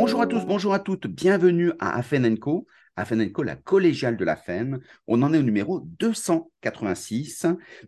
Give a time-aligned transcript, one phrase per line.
[0.00, 2.68] Bonjour à tous, bonjour à toutes, bienvenue à Afen Co.
[3.42, 4.78] La collégiale de la FEN.
[5.08, 7.46] On en est au numéro 286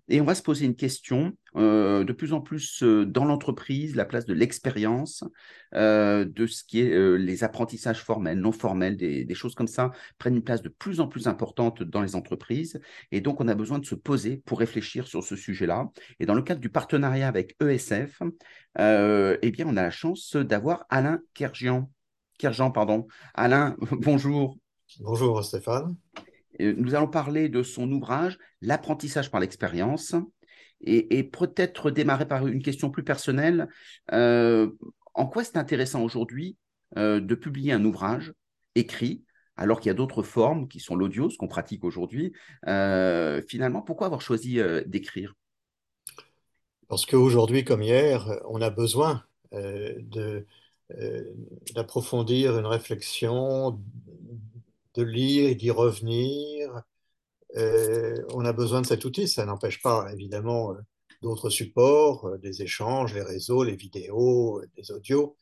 [0.08, 3.94] et on va se poser une question euh, de plus en plus euh, dans l'entreprise,
[3.94, 5.22] la place de l'expérience,
[5.76, 10.34] euh, de ce qui est les apprentissages formels, non formels, des, choses comme ça prennent
[10.34, 12.80] une place de plus en plus importante dans les entreprises.
[13.12, 15.90] Et donc, on a besoin de se poser pour réfléchir sur ce sujet-là.
[16.18, 18.20] Et dans le cadre du partenariat avec ESF,
[18.76, 21.88] eh bien, on a la chance d'avoir Alain Kerjian.
[22.40, 23.06] Kerjian, pardon.
[23.34, 24.56] Alain, bonjour.
[25.00, 25.94] Bonjour Stéphane.
[26.58, 30.14] Nous allons parler de son ouvrage L'apprentissage par l'expérience
[30.82, 33.68] et, peut-être démarrer par une question plus personnelle.
[34.12, 34.70] Euh,
[35.14, 36.56] en quoi c'est intéressant aujourd'hui
[36.96, 38.32] euh, de publier un ouvrage
[38.74, 39.22] écrit
[39.56, 42.32] alors qu'il y a d'autres formes qui sont l'audio, ce qu'on pratique aujourd'hui?
[42.66, 45.34] Euh, Finalement, pourquoi avoir choisi d'écrire?
[46.88, 49.22] Parce qu'aujourd'hui comme hier, on a besoin
[51.74, 53.80] d'approfondir une réflexion,
[54.94, 56.82] de lire et d'y revenir.
[57.56, 59.28] Euh, on a besoin de cet outil.
[59.28, 60.78] Ça n'empêche pas, évidemment, euh,
[61.22, 65.36] d'autres supports, euh, des échanges, les réseaux, les vidéos, les audios.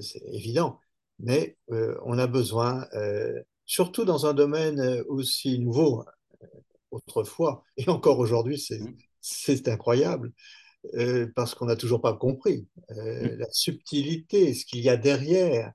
[0.00, 0.80] c'est évident.
[1.18, 2.86] Mais on a besoin,
[3.66, 6.04] surtout dans un domaine aussi nouveau,
[6.90, 8.96] autrefois, et encore aujourd'hui, c'est mmh.
[10.94, 13.26] Incroyable, parce qu'on n'a toujours pas compris mmh.
[13.38, 15.72] la subtilité, ce qu'il y a derrière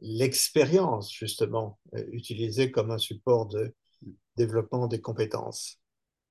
[0.00, 3.74] l'expérience, justement, euh, utilisée comme un support de
[4.36, 5.80] développement des compétences.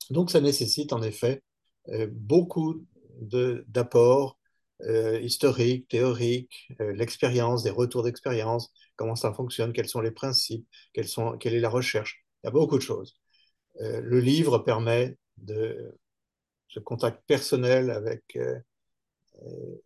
[0.09, 1.43] Donc, ça nécessite en effet
[1.89, 2.85] euh, beaucoup
[3.19, 4.37] d'apports
[4.83, 10.67] euh, historiques, théoriques, l'expérience, des retours d'expérience, comment ça fonctionne, quels sont les principes,
[11.03, 12.25] sont, quelle est la recherche.
[12.43, 13.15] Il y a beaucoup de choses.
[13.79, 15.97] le livre permet de
[16.67, 18.37] ce contact personnel avec,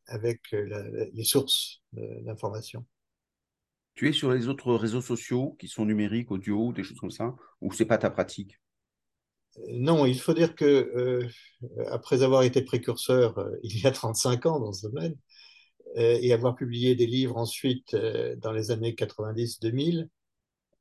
[0.08, 2.86] avec les sources d'information.
[3.94, 7.36] Tu es sur les autres réseaux sociaux qui sont numériques, audio, des choses comme ça,
[7.60, 8.58] ou c'est pas ta pratique?
[9.70, 11.28] Non, il faut dire que euh,
[11.90, 15.16] après avoir été précurseur euh, il y a 35 ans dans ce domaine
[15.98, 17.96] euh, et avoir publié des livres ensuite
[18.38, 20.08] dans les années 90-2000,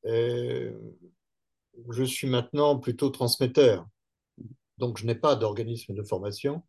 [0.04, 0.72] je
[2.04, 3.86] suis maintenant plutôt transmetteur.
[4.80, 6.62] Donc je n'ai pas d'organisme de formation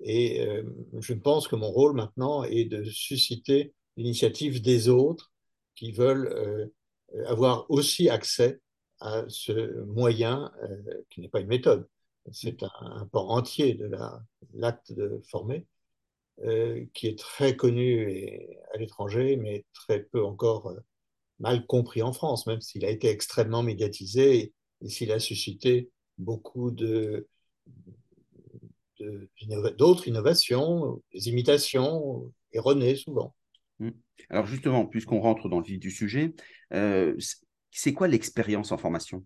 [0.00, 0.44] et
[0.98, 5.32] je pense que mon rôle maintenant est de susciter l'initiative des autres
[5.74, 6.28] qui veulent
[7.14, 8.60] euh, avoir aussi accès
[9.00, 11.88] à ce moyen euh, qui n'est pas une méthode,
[12.30, 13.90] c'est un, un, pan entier de
[14.54, 15.66] l'acte de former,
[16.44, 20.74] euh, qui est très connu à l'étranger, mais très peu encore
[21.40, 26.70] mal compris en France, même s'il a été extrêmement médiatisé et, s'il a suscité beaucoup
[26.70, 27.28] de,
[29.76, 33.34] d'autres innovations, des imitations erronées souvent.
[33.78, 33.90] Mmh.
[34.30, 36.34] Alors justement, puisqu'on rentre dans le vif du sujet,
[36.72, 37.16] euh,
[37.70, 39.24] c'est quoi l'expérience en formation?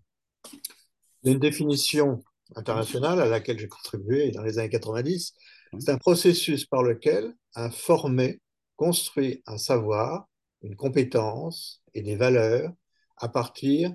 [1.24, 2.22] Une définition
[2.54, 5.34] internationale à laquelle j'ai contribué dans les années 90.
[5.72, 5.80] Mmh.
[5.80, 8.40] C'est un processus par lequel un formé
[8.76, 10.28] construit un savoir,
[10.62, 12.72] une compétence et des valeurs
[13.16, 13.92] à partir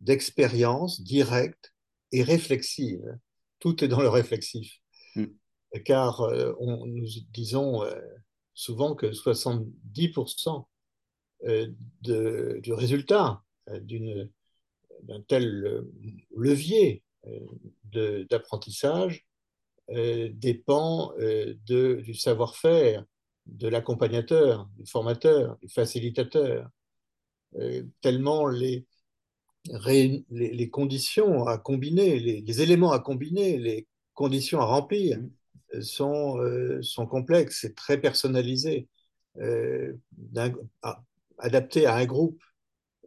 [0.00, 1.74] d'expériences directes
[2.12, 3.18] et réflexives.
[3.60, 4.80] Tout est dans le réflexif.
[5.16, 5.26] Mmh.
[5.84, 8.00] Car euh, on, nous disons, euh,
[8.54, 10.66] souvent que 70%
[11.44, 11.68] euh,
[12.02, 15.84] du résultat d'un tel
[16.36, 17.02] levier
[17.84, 19.26] d'apprentissage
[19.88, 23.04] dépend du savoir-faire
[23.46, 26.68] de l'accompagnateur, du formateur, du facilitateur,
[28.00, 28.86] tellement les,
[29.66, 35.30] les, conditions à combiner, les, les, éléments à combiner, les conditions à remplir mmh
[35.80, 38.88] sont, euh, sont complexes et très personnalisés,
[39.38, 39.92] euh,
[41.38, 42.42] adaptés à un groupe,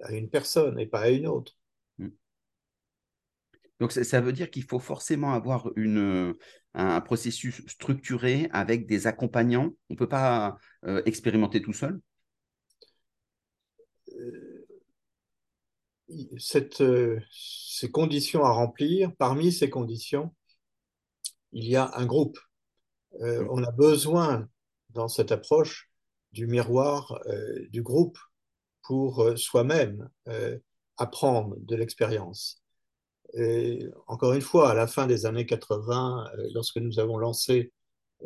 [0.01, 1.53] à une personne et pas à une autre.
[1.97, 2.09] Hmm.
[3.79, 6.35] Donc ça veut dire qu'il faut forcément avoir une,
[6.73, 9.73] un processus structuré avec des accompagnants.
[9.89, 11.99] On ne peut pas euh, expérimenter tout seul?
[16.37, 16.83] Cette,
[17.31, 20.33] ces conditions à remplir, parmi ces conditions,
[21.53, 22.37] il y a un groupe.
[23.21, 24.47] Euh, on a besoin,
[24.89, 25.89] dans cette approche,
[26.31, 28.17] du miroir euh, du groupe
[28.81, 30.09] pour euh, soi-même
[30.97, 32.61] apprendre de l'expérience.
[33.35, 37.71] Et encore une fois, à la fin des années 80, lorsque nous avons lancé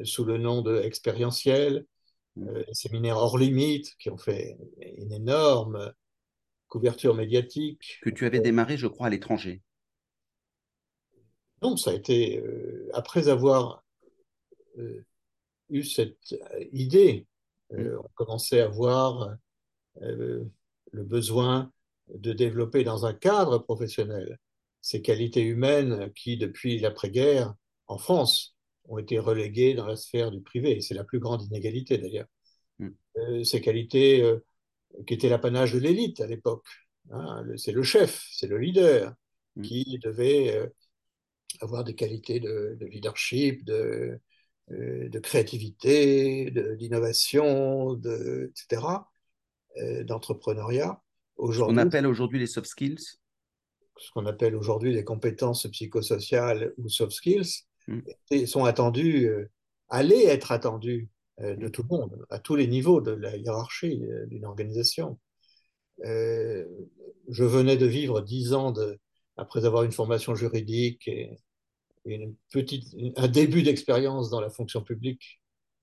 [0.03, 1.85] sous le nom de expérientiel,
[2.35, 4.57] les séminaires hors limite qui ont fait
[4.97, 5.94] une énorme
[6.67, 7.99] couverture médiatique.
[8.01, 9.61] Que tu avais démarré, je crois, à l'étranger.
[11.61, 12.43] Non, ça a été
[12.93, 13.83] après avoir
[14.77, 15.03] euh,
[15.69, 16.35] eu cette
[16.71, 17.25] idée.
[17.73, 17.99] Euh, mm.
[17.99, 19.35] on commençait à voir
[19.99, 20.51] le
[20.93, 21.71] besoin
[22.13, 24.37] de développer dans un cadre professionnel
[24.79, 27.55] ces qualités humaines qui, depuis l'après-guerre,
[27.87, 28.55] en France,
[28.87, 30.79] ont été reléguées dans la sphère du privé.
[30.81, 32.27] C'est la plus grande inégalité d'ailleurs.
[32.79, 33.43] Mm.
[33.43, 34.23] ces qualités
[35.05, 36.65] qui étaient l'apanage de l'élite à l'époque.
[37.11, 39.13] Hein, c'est le chef, c'est le leader
[39.55, 39.61] mm.
[39.61, 40.69] qui devait
[41.61, 44.19] avoir des qualités de, leadership, de,
[44.71, 48.81] euh, de créativité, d'innovation, etc.,
[49.77, 51.01] euh, d'entrepreneuriat.
[51.38, 53.19] On appelle aujourd'hui les soft skills
[53.97, 58.45] Ce qu'on appelle aujourd'hui les compétences psychosociales ou soft skills mm.
[58.45, 59.50] sont attendus, euh,
[59.89, 61.09] allaient être attendus
[61.39, 61.72] de mm.
[61.72, 65.19] tout le monde, à tous les niveaux de la hiérarchie d'une organisation.
[66.04, 69.00] je venais de vivre dix ans de,
[69.38, 71.38] après avoir une formation juridique et,
[72.06, 75.42] une petite, un début d'expérience dans la fonction publique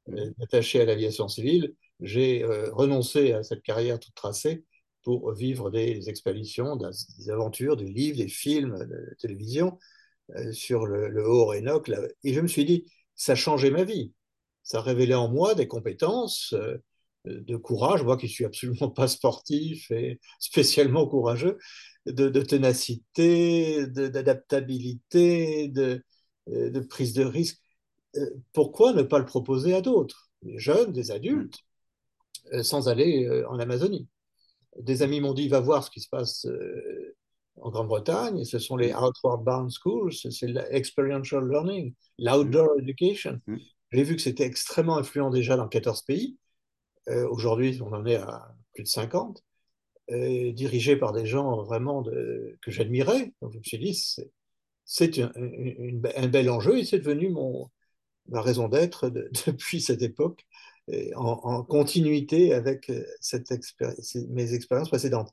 [0.09, 4.65] euh, attachée à l'aviation civile, j'ai euh, renoncé à cette carrière toute tracée
[5.03, 9.79] pour vivre des expéditions, des aventures, des livres, des films, de télévision
[10.37, 11.91] euh, sur le, haut Rhénoc.
[12.23, 14.13] Et je me suis dit, ça changeait ma vie.
[14.65, 16.55] Ça révélait en moi des compétences
[17.25, 21.59] de courage, moi qui suis absolument pas sportif et spécialement courageux,
[22.07, 26.03] de, de ténacité, d'adaptabilité, de,
[26.49, 27.59] euh, de prise de risque.
[28.17, 31.59] Euh, pourquoi ne pas le proposer à d'autres, des jeunes, des adultes,
[32.53, 34.09] euh, sans aller en Amazonie.
[34.79, 36.47] Des amis m'ont dit, va voir ce qui se passe
[37.57, 43.41] en Grande-Bretagne, ce sont les Outward Bound Schools, c'est l'experiential learning, l'outdoor education.
[43.95, 46.37] J'ai vu que c'était extrêmement influent déjà dans 14 pays.
[47.07, 49.43] Aujourd'hui, on en est à plus de 50,
[50.09, 53.33] dirigés par des gens vraiment que j'admirais.
[53.41, 53.95] Donc je me suis dit,
[54.85, 57.71] c'est un, bel enjeu et c'est devenu mon,
[58.27, 59.09] ma raison d'être
[59.47, 60.45] depuis cette époque,
[61.15, 63.05] en, continuité avec euh,
[64.29, 65.33] mes expériences précédentes.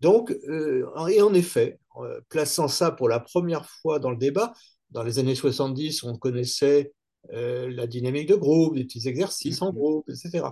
[0.00, 4.52] Donc, euh, et en effet, euh, plaçant ça pour la première fois dans le débat,
[4.90, 6.92] dans les années 70, on connaissait
[7.30, 9.74] la dynamique de groupe, des petits exercices en mm-hmm.
[9.74, 10.46] groupe, etc.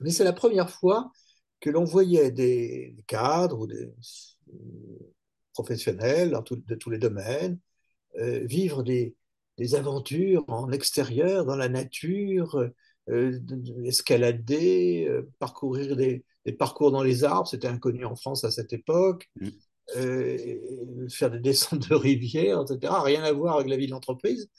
[0.00, 1.10] Mais c'est la première fois
[1.60, 3.90] que l'on voyait des cadres ou des
[5.54, 7.58] professionnels de tous les domaines,
[8.18, 9.14] euh, vivre des,
[9.74, 12.68] aventures en extérieur, dans la nature,
[13.08, 13.40] euh,
[13.84, 16.24] escalader, euh, parcourir des,
[16.58, 21.08] parcours dans les arbres, c'était inconnu en France à cette époque, mm.
[21.08, 22.92] faire des descentes de rivières, etc.
[23.02, 24.50] Rien à voir avec la vie d'entreprise.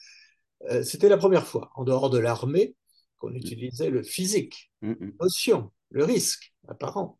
[0.82, 2.74] C'était la première fois, en dehors de l'armée,
[3.18, 3.36] qu'on mm.
[3.36, 7.18] utilisait le physique, l'émotion, mm, le risque apparent.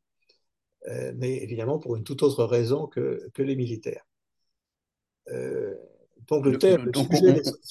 [0.88, 4.04] Euh, mais évidemment pour une toute autre raison que, que les militaires.
[5.28, 5.74] Euh,
[6.28, 6.58] donc, le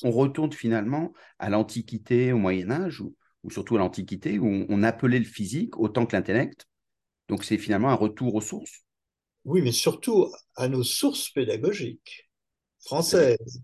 [0.03, 3.15] on, retourne finalement à l'Antiquité, au Moyen Âge, ou,
[3.50, 6.67] surtout à l'Antiquité, où on, appelait le physique autant que l'intellect.
[7.27, 8.85] Donc c'est finalement un retour aux sources.
[9.45, 12.29] Oui, mais surtout à nos sources pédagogiques
[12.79, 13.62] françaises.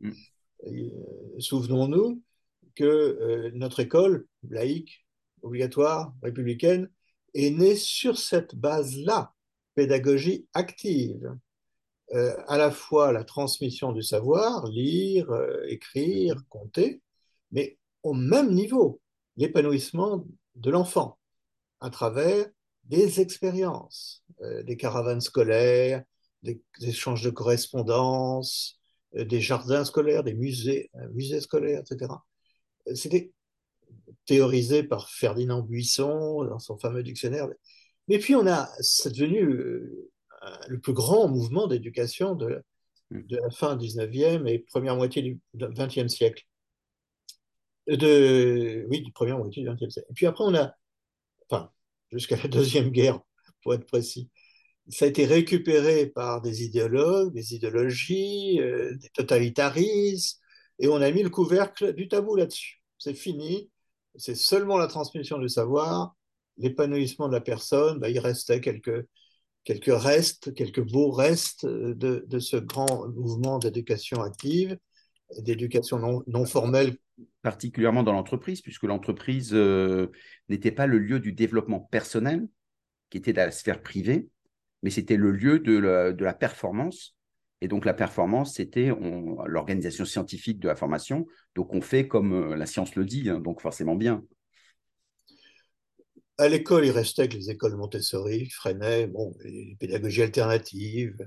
[0.68, 2.22] Euh, souvenons-nous
[2.76, 5.06] que notre école laïque,
[5.42, 6.90] obligatoire, républicaine,
[7.34, 9.34] est née sur cette base-là
[9.76, 11.36] pédagogie active,
[12.14, 17.02] euh, à la fois la transmission du savoir, lire, euh, écrire, compter,
[17.52, 19.00] mais au même niveau,
[19.38, 20.26] l'épanouissement
[20.56, 21.18] de l'enfant
[21.80, 22.48] à travers
[22.84, 26.04] des expériences, euh, des caravanes scolaires,
[26.44, 28.81] des, échanges de correspondance,
[29.14, 32.12] des jardins scolaires, des musées, musées scolaires, etc.
[32.96, 33.32] C'était
[34.26, 37.48] théorisé par Ferdinand Buisson dans son fameux dictionnaire
[38.12, 40.12] et puis, on a, c'est devenu euh,
[40.68, 42.62] le plus grand mouvement d'éducation de,
[43.12, 46.44] de, la fin 19e et première moitié du 20e siècle.
[47.88, 50.08] De, oui, du première moitié du 20e siècle.
[50.10, 50.74] Et puis après, on a,
[51.50, 51.72] enfin,
[52.12, 53.20] jusqu'à la Deuxième Guerre,
[53.64, 54.30] pour être précis,
[54.92, 60.40] ça a été récupéré par des idéologues, des idéologies, euh, des totalitarismes,
[60.80, 62.82] et on a mis le couvercle du tabou là-dessus.
[62.98, 63.70] C'est fini,
[64.16, 66.16] c'est seulement la transmission du savoir,
[66.58, 69.06] l'épanouissement de la personne, bah, il restait quelques,
[69.64, 74.78] quelques restes, quelques beaux restes de, de ce grand mouvement d'éducation active,
[75.40, 76.98] d'éducation non, formelle.
[77.42, 80.12] Particulièrement dans l'entreprise, puisque l'entreprise euh,
[80.50, 82.48] n'était pas le lieu du développement personnel,
[83.10, 84.28] qui était la sphère privée,
[84.84, 87.16] mais c'était le lieu de la, de la, performance.
[87.62, 88.92] Et donc la performance, c'était
[89.46, 91.28] l'organisation scientifique de la formation.
[91.56, 94.24] Donc on fait comme euh, la science le dit, hein, donc forcément bien.
[96.38, 101.18] À l'école, il restait que les écoles Montessori, Freinet, bon, les pédagogies alternatives,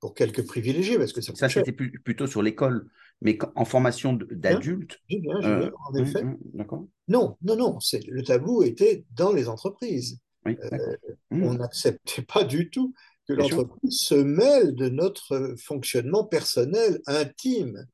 [0.00, 2.88] pour quelques privilégiés, parce que ça, ça c'était plutôt sur l'école,
[3.20, 5.00] mais en formation d'adultes.
[5.10, 6.22] Euh, en effet.
[6.22, 7.78] Hum, hum, non, non, non.
[8.08, 10.20] Le tabou était dans les entreprises.
[11.30, 12.94] On n'acceptait pas du tout
[13.26, 17.86] que l'entreprise se mêle de notre fonctionnement personnel, intime,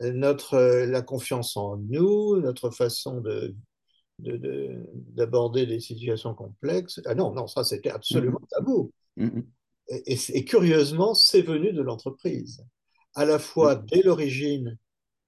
[0.00, 3.54] notre, la confiance en nous, notre façon de
[4.20, 7.00] d'aborder des situations complexes.
[7.04, 8.48] Ah non, non, ça c'était absolument mm-hmm.
[8.48, 8.92] tabou.
[9.18, 9.44] Mm-hmm.
[9.88, 12.64] Et, et, curieusement, c'est venu de l'entreprise,
[13.14, 14.78] à la fois dès l'origine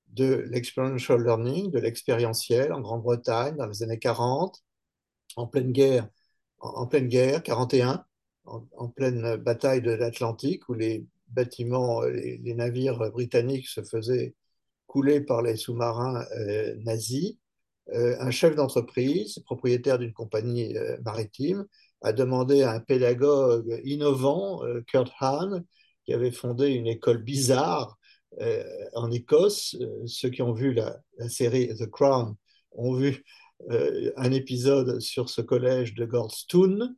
[0.09, 4.63] de l'experiential learning, de l'expérientiel en Grande-Bretagne dans les années 40,
[5.37, 6.09] en pleine guerre,
[6.61, 8.05] en, pleine guerre, 41,
[8.45, 14.35] en, pleine bataille de l'Atlantique où les bâtiments, les, navires britanniques se faisaient
[14.87, 17.37] couler par les sous-marins euh, nazis.
[17.95, 21.67] Euh, un chef d'entreprise, propriétaire d'une compagnie euh, maritime,
[22.03, 25.65] a demandé à un pédagogue innovant, Kurt Hahn,
[26.05, 27.99] qui avait fondé une école bizarre
[28.95, 29.77] en Écosse.
[30.07, 32.37] ceux qui ont vu la, série The Crown
[32.73, 33.25] ont vu
[33.69, 36.97] un épisode sur ce collège de Goldstone,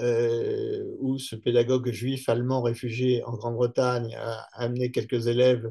[0.00, 5.70] euh, où ce pédagogue juif allemand réfugié en Grande-Bretagne a amené quelques élèves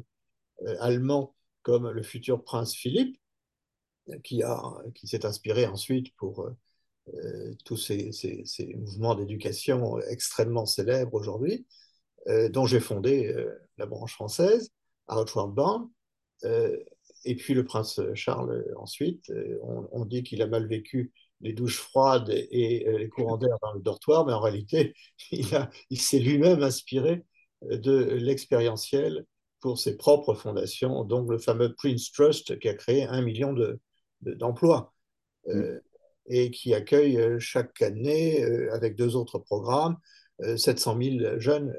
[0.62, 3.18] euh, allemands comme le futur prince Philippe,
[4.22, 4.42] qui,
[4.94, 6.48] qui s'est inspiré ensuite pour
[7.14, 11.66] euh, tous ces, ces, mouvements d'éducation extrêmement célèbres aujourd'hui,
[12.50, 13.34] dont j'ai fondé
[13.78, 14.70] la branche française,
[15.08, 15.88] Outward Bound.
[17.24, 21.12] Et puis le prince Charles ensuite, on, on dit qu'il a mal vécu
[21.42, 24.94] les douches froides et, euh, les courants d'air dans le dortoir, mais en réalité,
[25.90, 27.24] il, s'est lui-même inspiré
[27.70, 29.26] euh, de l'expérientiel
[29.60, 33.54] pour ses propres fondations, donc le fameux Prince Trust qui a créé un million
[34.22, 34.92] d'emplois
[35.46, 35.80] de, euh,
[36.26, 39.96] et qui accueille chaque année, avec deux autres programmes,
[40.56, 41.76] 700 000 jeunes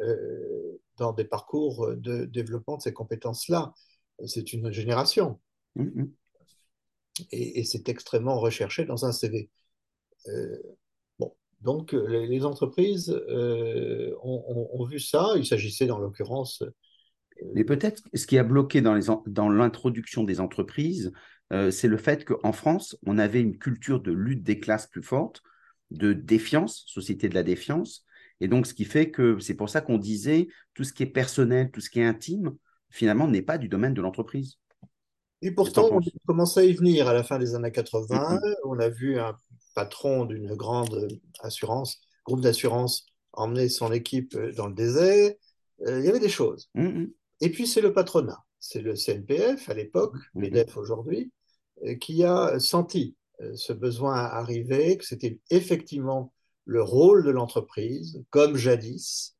[0.97, 3.73] dans des parcours de développement de ces compétences-là.
[4.25, 5.39] C'est une génération.
[5.75, 6.11] Mmh, mmh
[7.31, 9.49] et, c'est extrêmement recherché dans un CV.
[10.27, 10.57] Euh,
[11.19, 15.33] bon, donc les, entreprises euh, ont, vu ça.
[15.35, 16.61] Il s'agissait dans l'occurrence.
[16.61, 16.71] Euh,
[17.53, 21.11] Mais peut-être ce qui a bloqué dans l'introduction des entreprises,
[21.69, 25.43] c'est le fait qu'en France, on avait une culture de lutte des classes plus forte,
[25.91, 28.05] de défiance, société de la défiance.
[28.39, 31.07] Et donc, ce qui fait que c'est pour ça qu'on disait tout ce qui est
[31.07, 32.55] personnel, tout ce qui est intime,
[32.93, 34.59] finalement, n'est pas du domaine de l'entreprise.
[35.41, 38.39] Et pourtant, on commençait à y venir à la fin des années 80.
[38.63, 39.35] On a vu un
[39.75, 41.09] patron d'une grande
[41.41, 45.33] assurance, groupe d'assurance, emmener son équipe dans le désert.
[45.87, 46.69] Euh, il y avait des choses.
[47.41, 48.45] Et puis, c'est le patronat.
[48.59, 51.33] C'est le CNPF à l'époque, MEDEF aujourd'hui,
[51.83, 56.31] euh, qui a senti euh, ce besoin arriver, que c'était effectivement
[56.65, 59.35] le rôle de l'entreprise, comme jadis.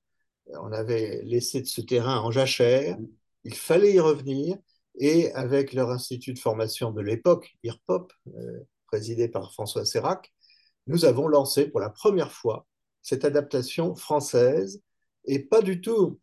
[0.48, 2.98] On avait laissé de ce terrain en jachère.
[3.46, 4.58] Il fallait y revenir
[5.00, 10.32] et avec leur institut de formation de l'époque, IRPOP, euh, présidé par François Sérac,
[10.88, 12.68] nous avons lancé pour la première fois
[13.02, 14.82] cette adaptation française
[15.26, 16.20] et pas du tout.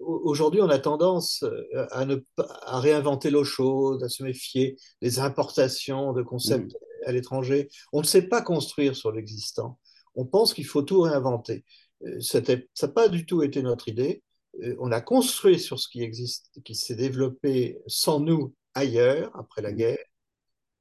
[0.00, 5.18] Aujourd'hui, on a tendance euh, à, ne, à réinventer l'eau chaude, à se méfier des
[5.18, 7.08] importations de concepts mmh.
[7.08, 7.68] à l'étranger.
[7.92, 9.78] On ne sait pas construire sur l'existant.
[10.14, 11.64] On pense qu'il faut tout réinventer.
[12.06, 14.22] Euh, ça n'a pas du tout été notre idée.
[14.58, 19.62] Euh, on a construit sur ce qui existe, qui s'est développé sans nous ailleurs après
[19.62, 19.76] la mmh.
[19.76, 20.04] guerre.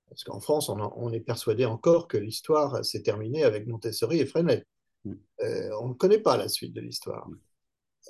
[0.10, 4.66] Parce qu'en France, on, est persuadé encore que l'histoire s'est terminée avec Montessori et Freinet.
[5.06, 5.14] Mmh.
[5.42, 7.30] Euh, on ne connaît pas la suite de l'histoire.
[7.30, 7.40] Mmh.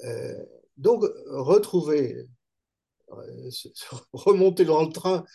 [0.05, 0.45] Euh,
[0.77, 2.25] donc, retrouver,
[4.13, 5.25] remonter dans le train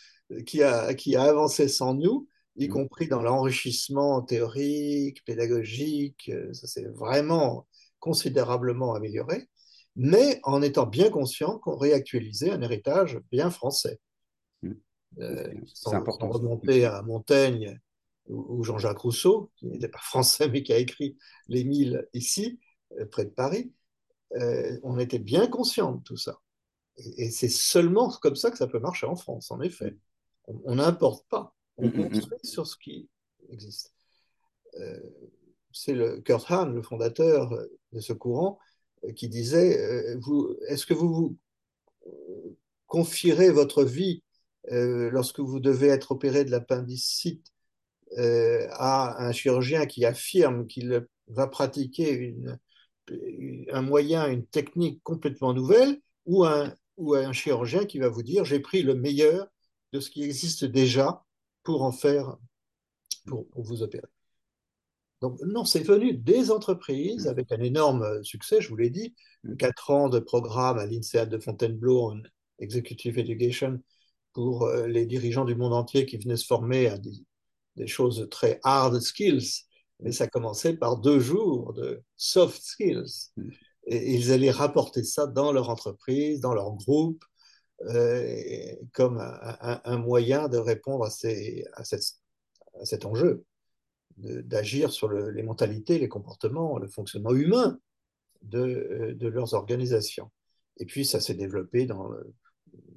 [0.47, 6.87] qui a, qui a avancé sans nous, y compris dans l'enrichissement théorique, pédagogique, ça s'est
[6.87, 7.67] vraiment
[7.99, 9.49] considérablement amélioré
[9.97, 14.01] mais en étant bien conscient qu'on réactualisait un héritage bien français.
[14.63, 14.73] Mmh.
[15.21, 16.29] Euh, sans, important.
[16.29, 17.81] remonter à Montaigne
[18.27, 21.17] ou, Jean-Jacques Rousseau, qui n'était pas français mais qui a écrit
[21.49, 22.59] Les Mille ici,
[22.99, 23.73] euh, près de Paris,
[24.37, 26.41] euh, on était bien conscient de tout ça.
[26.97, 29.97] Et, c'est seulement comme ça que ça peut marcher en France, en effet.
[30.47, 33.09] On n'importe pas, on mmh, mmh, construit sur ce qui
[33.51, 33.95] existe.
[35.73, 37.51] c'est le Kurt Hahn, le fondateur
[37.93, 38.59] de ce courant,
[39.13, 41.37] qui disait euh, Est-ce que vous, vous
[42.07, 42.57] euh,
[42.87, 44.23] confierez votre vie
[44.73, 47.47] euh, lorsque vous devez être opéré de l'appendicite
[48.17, 52.37] à un chirurgien qui affirme qu'il va pratiquer
[53.73, 58.45] un moyen, une technique complètement nouvelle, ou un, ou un chirurgien qui va vous dire
[58.45, 59.49] j'ai pris le meilleur
[59.93, 61.25] de ce qui existe déjà
[61.65, 62.37] pour en faire,
[63.27, 64.14] pour vous opérer?
[65.25, 67.31] Donc, non, c'est venu des entreprises mmh.
[67.31, 69.15] avec un énorme succès, je vous l'ai dit.
[69.43, 69.57] Mmh.
[69.57, 72.21] Quatre ans de programme à l'INSEAD de Fontainebleau en
[72.59, 73.81] Executive Education
[74.35, 78.61] pour euh, les dirigeants du monde entier qui venaient se former à des, choses très
[78.65, 79.63] hard skills,
[80.01, 83.31] mais ça commençait par deux jours de soft skills.
[83.87, 87.25] Et ils allaient rapporter ça dans leur entreprise, dans leur groupe,
[87.87, 91.83] euh, comme un, moyen de répondre à, ces, à,
[92.85, 93.47] cet enjeu,
[94.17, 97.79] d'agir sur les mentalités, les comportements, le fonctionnement humain
[98.43, 100.31] de, euh, de leurs organisations.
[100.79, 102.11] Et puis ça s'est développé dans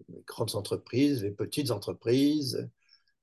[0.10, 2.70] les grandes entreprises, les petites entreprises.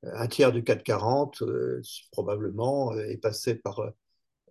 [0.02, 1.80] Un tiers du 440, euh,
[2.12, 3.92] probablement, est passé par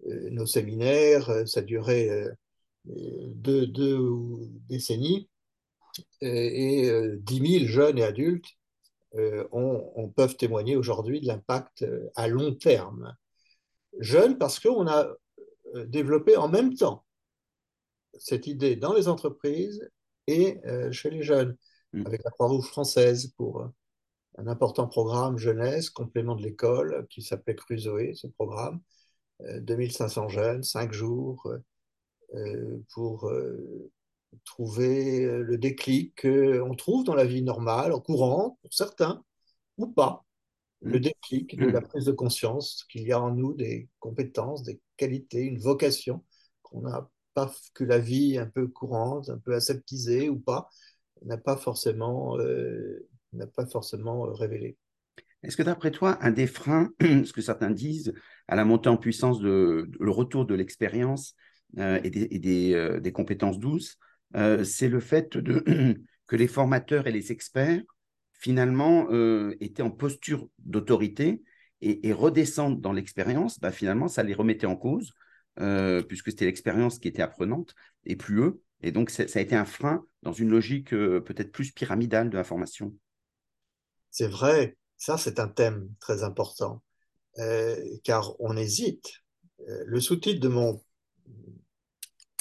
[0.05, 1.47] nos séminaires.
[1.47, 2.27] Ça durait
[2.85, 3.99] deux, deux
[4.67, 5.29] décennies
[6.21, 8.57] et, 10 000 jeunes et adultes
[9.15, 13.15] euh, on, peuvent témoigner aujourd'hui de l'impact euh, à long terme.
[13.99, 15.07] Jeunes parce qu'on a
[15.75, 17.05] euh, développé en même temps
[18.17, 19.89] cette idée dans les entreprises
[20.27, 20.57] et
[20.91, 21.57] chez les jeunes,
[21.91, 22.05] mm.
[22.05, 23.67] avec la Croix-Rouge française pour
[24.37, 28.79] un important programme jeunesse, complément de l'école, qui s'appelait Crusoe, ce programme.
[29.41, 31.51] 2500 jeunes, 5 jours,
[32.93, 33.29] pour
[34.45, 39.23] trouver euh, le déclic qu'on trouve dans la vie normale, en courant, pour certains,
[39.77, 40.25] ou pas.
[40.83, 41.87] Le déclic de la mm.
[41.87, 46.23] prise de conscience qu'il y a en nous des compétences, des qualités, une vocation
[46.61, 50.69] qu'on n'a pas, que la vie un peu courante, un peu aseptisée ou pas,
[51.23, 54.77] n'a pas forcément, euh, n'a pas forcément euh, révélé.
[55.41, 58.13] Est-ce que d'après toi, un des freins, ce que certains disent,
[58.47, 61.35] à la montée en puissance de, le retour de l'expérience
[61.75, 63.97] et, des, des, compétences douces,
[64.35, 65.97] euh, c'est le fait de,
[66.27, 67.83] que les formateurs et les experts,
[68.43, 71.41] finalement, euh, étaient en posture d'autorité
[71.79, 75.13] et, redescendre dans l'expérience, bah, finalement, ça les remettait en cause,
[75.59, 77.73] euh, puisque c'était l'expérience qui était apprenante
[78.05, 78.61] et plus eux.
[78.81, 82.43] Et donc, ça a été un frein dans une logique peut-être plus pyramidale de la
[82.43, 82.93] formation.
[84.11, 86.83] C'est vrai, ça c'est un thème très important,
[88.03, 89.23] car on hésite.
[89.67, 90.81] le sous-titre de mon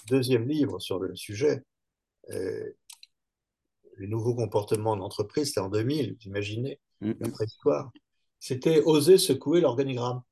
[0.09, 1.62] deuxième livre sur le sujet,
[2.31, 2.70] euh,
[3.98, 7.12] les nouveaux comportements d'entreprise, c'était en 2000, vous imaginez, mm.
[7.20, 7.90] la préhistoire.
[8.38, 10.22] C'était oser secouer l'organigramme.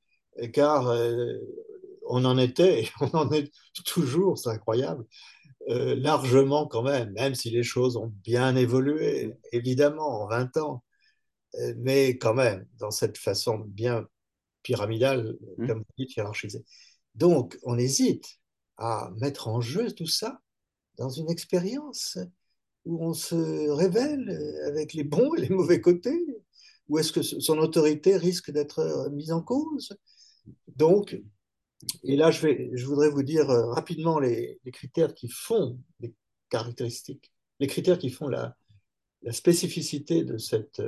[0.53, 1.35] Car euh,
[2.07, 3.51] on en était, et on en est
[3.85, 5.05] toujours, c'est incroyable,
[5.69, 10.83] euh, largement quand même, même si les choses ont bien évolué, évidemment, en 20 ans.
[11.77, 14.07] mais quand même, dans cette façon bien
[14.63, 15.67] pyramidale, mm.
[15.67, 16.63] comme vous dites, hiérarchisée.
[17.15, 18.39] Donc, on hésite
[18.77, 20.39] à mettre en jeu tout ça
[20.97, 22.17] dans une expérience
[22.85, 24.29] où on se révèle
[24.65, 26.25] avec les bons et les mauvais côtés
[26.89, 29.95] Ou est-ce que son autorité risque d'être mise en cause?
[30.75, 31.21] Donc,
[32.03, 36.13] et là, je, vais, je voudrais vous dire euh, rapidement les, critères qui font les
[36.49, 38.55] caractéristiques, les critères qui font la,
[39.31, 40.81] spécificité de cette,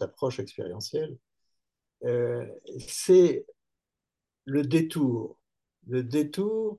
[0.00, 1.18] approche expérientielle.
[2.04, 2.46] Euh,
[2.86, 3.46] c'est
[4.44, 5.40] le détour,
[5.88, 6.78] le détour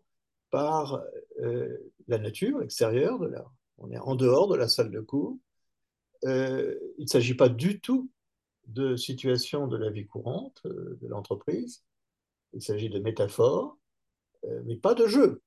[0.52, 1.04] par
[1.41, 3.45] euh, la nature extérieure, de la,
[3.79, 5.37] on est en dehors de la salle de cours.
[6.25, 8.09] Euh, il ne s'agit pas du tout
[8.67, 11.83] de situations de la vie courante euh, de l'entreprise.
[12.53, 13.77] Il s'agit de métaphores,
[14.65, 15.43] mais pas de jeu,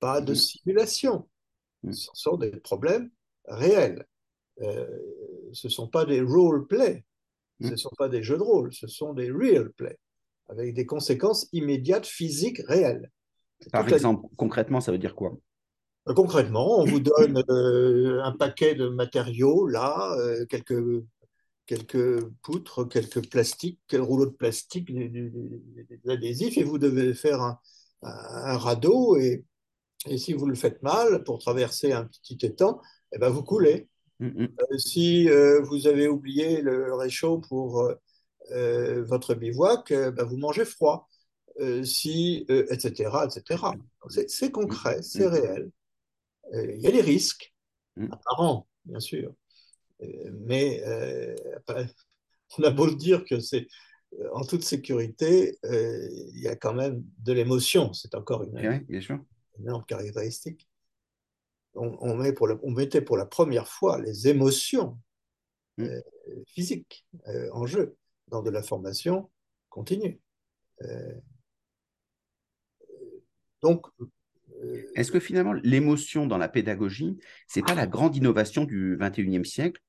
[0.00, 1.28] pas de simulation.
[1.92, 3.08] Ce sont des problèmes
[3.46, 4.04] réels.
[4.58, 7.04] ce ne sont pas des role play,
[7.60, 9.96] ce ne sont pas des jeux de rôle, ce sont des real play,
[10.48, 13.12] avec des conséquences immédiates, physiques, réelles.
[13.72, 15.36] Par exemple, concrètement, ça veut dire quoi?
[15.36, 15.47] euh,
[16.14, 21.04] Concrètement, on vous donne euh, un paquet de matériaux, là, euh, quelques,
[21.66, 25.30] quelques poutres, quelques plastiques, quelques rouleaux de plastique, des,
[26.08, 27.58] adhésifs, et vous devez faire un,
[28.58, 29.16] radeau.
[29.16, 29.44] Et,
[30.06, 32.80] et, si vous le faites mal, pour traverser un petit étang,
[33.12, 33.88] eh ben vous coulez.
[34.20, 34.48] Mm, mm.
[34.78, 35.28] si
[35.62, 37.90] vous avez oublié le réchaud pour
[38.50, 41.08] votre bivouac, ben vous mangez froid.
[41.60, 43.62] Euh, si, etc., euh, etc.
[44.28, 45.32] C'est concret, c'est mm.
[45.32, 45.70] réel.
[46.54, 47.54] Euh, il y a des risques
[47.96, 48.12] mm.
[48.12, 49.34] apparents, bien sûr,
[50.00, 50.82] mais
[52.58, 53.66] on a beau le dire que c'est
[54.32, 57.92] en toute sécurité, il y a quand même de l'émotion.
[57.92, 58.86] C'est encore une,
[59.58, 60.66] énorme caractéristique.
[61.74, 64.98] On, met pour on, mettait pour la première fois les émotions
[65.76, 65.88] mm.
[66.46, 67.04] physiques
[67.52, 67.96] en jeu
[68.28, 69.30] dans de la formation
[69.68, 70.20] continue.
[73.62, 74.06] Donc, euh,
[74.94, 77.16] est-ce que finalement l'émotion dans la pédagogie,
[77.46, 79.80] c'est pas la grande innovation du 21e siècle,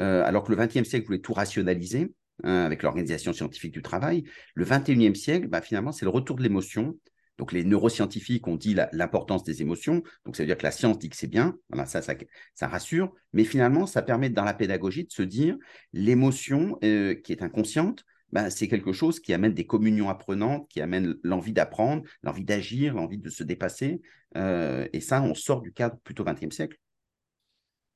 [0.00, 4.24] euh, alors que le 20e siècle voulait tout rationaliser hein, avec l'organisation scientifique du travail.
[4.54, 6.98] Le 21e siècle, bah, finalement, c'est le retour de l'émotion.
[7.38, 11.00] Donc les neuroscientifiques ont dit l'importance des émotions, donc ça veut dire que la science
[11.00, 15.04] dit que c'est bien, voilà, ça, ça, rassure, mais finalement ça permet dans la pédagogie
[15.04, 15.56] de se dire
[15.92, 20.80] l'émotion euh, qui est inconsciente, bah, c'est quelque chose qui amène des communions apprenantes, qui
[20.80, 24.02] amène l'envie d'apprendre, l'envie d'agir, l'envie de se dépasser.
[24.36, 26.76] Euh, et ça, on sort du cadre plutôt 20e siècle.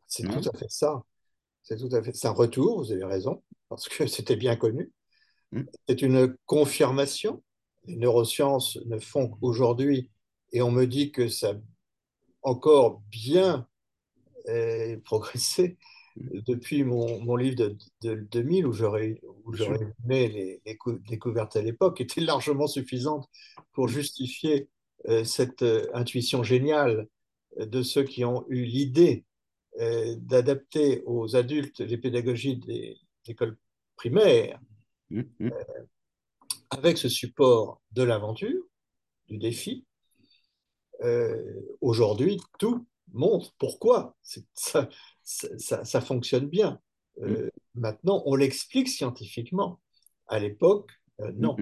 [0.07, 1.03] C'est tout à fait ça.
[1.65, 2.15] C'est tout à fait.
[2.15, 4.93] C'est un retour, vous avez raison, parce que c'était bien connu.
[5.51, 5.63] Mmh.
[5.89, 7.43] C'est une confirmation.
[7.87, 10.09] Les neurosciences ne font qu'aujourd'hui,
[10.53, 11.55] et on me dit que ça a
[12.43, 13.67] encore bien
[14.47, 15.79] euh, progressé.
[16.47, 19.21] Depuis mon, mon livre de, de, 2000, où j'aurais
[20.05, 20.79] aimé les, les,
[21.09, 23.29] découvertes à l'époque, étaient largement suffisantes
[23.73, 24.69] pour justifier
[25.09, 27.09] euh, cette euh, intuition géniale
[27.59, 29.25] de ceux qui ont eu l'idée
[29.81, 33.57] euh, d'adapter aux adultes les pédagogies des écoles
[33.95, 34.61] primaires
[35.11, 35.53] mmh, mmh.
[35.53, 35.85] Euh,
[36.71, 38.61] avec ce support de l'aventure,
[39.29, 39.87] du défi.
[41.03, 44.17] Euh, aujourd'hui, tout montre pourquoi
[44.53, 44.89] ça,
[45.29, 46.81] ça, ça, fonctionne bien.
[47.21, 47.35] Mmh.
[47.75, 49.81] Maintenant, on l'explique scientifiquement.
[50.27, 50.91] À l'époque,
[51.35, 51.57] non.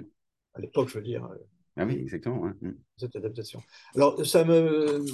[0.55, 1.29] À l'époque, je veux dire.
[1.77, 2.53] ah oui, exactement.
[2.97, 3.63] Cette adaptation.
[3.95, 5.05] Alors, ça me.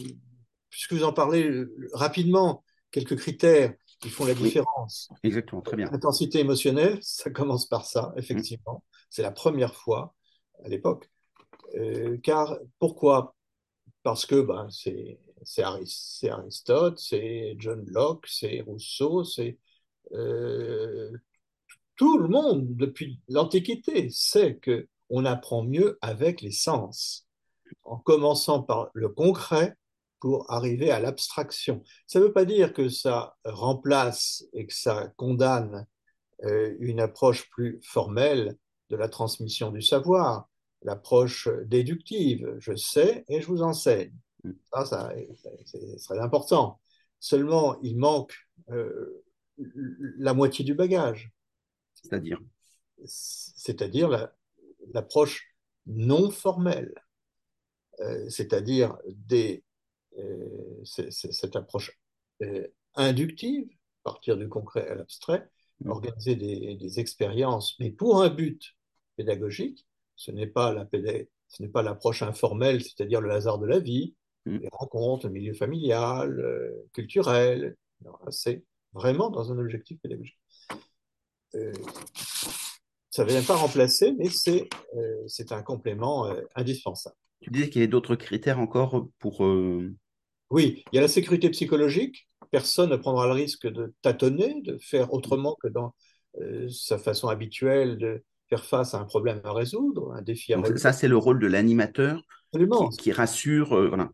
[0.70, 5.10] Puisque vous en parlez rapidement, quelques critères qui font la différence.
[5.22, 5.90] exactement, très bien.
[5.90, 8.84] L'intensité émotionnelle, ça commence par ça, effectivement.
[9.10, 10.14] C'est la première fois
[10.64, 11.10] à l'époque.
[11.74, 13.34] Euh, car pourquoi?
[14.02, 15.18] Parce que ben, c'est
[16.30, 19.58] Aristote, c'est John Locke, c'est Rousseau, c'est
[20.12, 21.10] euh,
[21.96, 27.28] tout le monde depuis l'Antiquité sait que on apprend mieux avec les sens,
[27.84, 29.76] en commençant par le concret
[30.20, 31.82] pour arriver à l'abstraction.
[32.06, 35.86] Ça ne veut pas dire que ça remplace et que ça condamne
[36.44, 38.56] euh, une approche plus formelle
[38.88, 40.48] de la transmission du savoir,
[40.82, 42.56] l'approche déductive.
[42.58, 44.12] Je sais et je vous enseigne.
[44.72, 45.12] Ça, ça
[45.64, 46.80] c'est très important.
[47.20, 48.34] Seulement, il manque
[48.70, 49.24] euh,
[50.18, 51.32] la moitié du bagage.
[51.94, 52.40] C'est-à-dire?
[53.04, 54.28] C'est-à-dire
[54.92, 55.54] l'approche
[55.86, 56.94] non formelle.
[58.00, 59.64] Euh, c'est-à-dire des
[60.84, 61.98] cette approche
[62.96, 63.66] inductive,
[64.02, 65.48] partir du concret à l'abstrait,
[65.80, 65.90] mmh.
[65.90, 68.76] organiser des, expériences, mais pour un but
[69.16, 70.86] pédagogique, ce n'est pas la
[71.48, 74.14] ce n'est pas l'approche informelle, c'est-à-dire le hasard de la vie.
[74.46, 77.76] Les rencontres, le milieu familial, euh, culturel.
[78.30, 80.38] C'est vraiment dans un objectif pédagogique.
[81.54, 81.72] Euh,
[83.10, 87.16] ça ne vient pas remplacer, mais c'est euh, un complément indispensable.
[87.40, 89.42] Tu disais qu'il y avait d'autres critères encore pour,
[90.52, 92.28] oui, il y a la sécurité psychologique.
[92.50, 95.94] Personne ne prendra le risque de tâtonner, de faire autrement que dans
[96.40, 100.60] euh, sa façon habituelle de faire face à un problème à résoudre, un défi à
[100.60, 100.78] résoudre.
[100.78, 102.22] Ça, c'est le rôle de l'animateur
[102.98, 103.72] qui, rassure.
[103.72, 104.10] Euh, mm.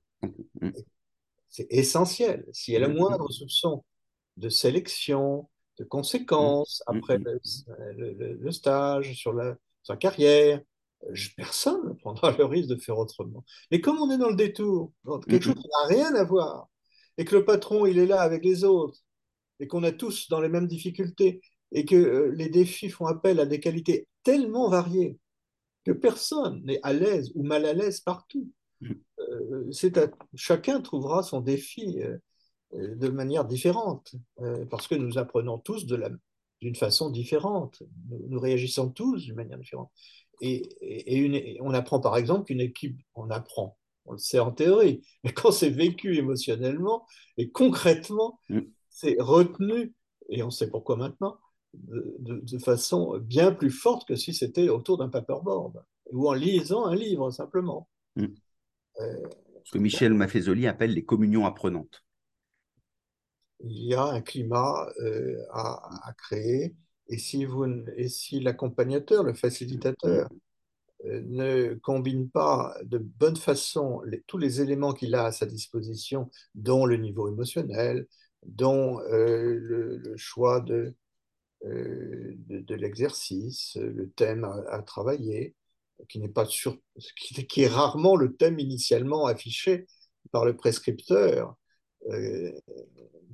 [1.49, 2.47] C'est essentiel.
[2.53, 2.99] S'il y a le mm, mm.
[2.99, 3.85] moindre soupçon
[4.37, 10.61] de sélection, de conséquences après le, stage, sur la, sa carrière,
[11.37, 13.45] personne ne prendra le risque de faire autrement.
[13.71, 16.69] Mais comme on est dans le détour, dans quelque chose qui n'a rien à voir,
[17.17, 18.99] et que le patron, il est là avec les autres,
[19.61, 21.41] et qu'on a tous dans les mêmes difficultés,
[21.73, 25.19] et que euh, les défis font appel à des qualités tellement variées
[25.85, 28.51] que personne n'est à l'aise ou mal à l'aise partout.
[29.31, 29.71] Euh,
[30.35, 32.19] chacun trouvera son défi euh,
[32.73, 34.15] de manière différente,
[34.71, 39.91] parce que nous apprenons tous d'une façon différente, nous réagissons tous d'une manière différente.
[40.43, 45.33] Et, on apprend par exemple qu'une équipe, on apprend, on le sait en théorie, mais
[45.33, 47.07] quand c'est vécu émotionnellement
[47.39, 48.61] et concrètement, mm.
[48.91, 49.95] c'est retenu,
[50.29, 51.39] et on sait pourquoi maintenant,
[51.75, 56.95] de, façon bien plus forte que si c'était autour d'un paperboard ou en lisant un
[56.95, 57.89] livre simplement.
[58.17, 58.27] Mm.
[58.99, 62.05] Ce que Michel Maffezoli appelle les communions apprenantes.
[63.61, 66.75] Il y a un climat euh, à, créer
[67.09, 67.47] et si,
[68.09, 70.29] si l'accompagnateur, le facilitateur,
[71.05, 76.31] euh, ne combine pas de bonne façon tous les éléments qu'il a à sa disposition,
[76.55, 78.07] dont le niveau émotionnel,
[78.45, 80.95] dont euh, le, choix de,
[81.65, 85.55] de, l'exercice, le thème à, travailler,
[86.09, 86.77] qui n'est pas sur,
[87.17, 89.87] qui, qui, est rarement le thème initialement affiché
[90.31, 91.57] par le prescripteur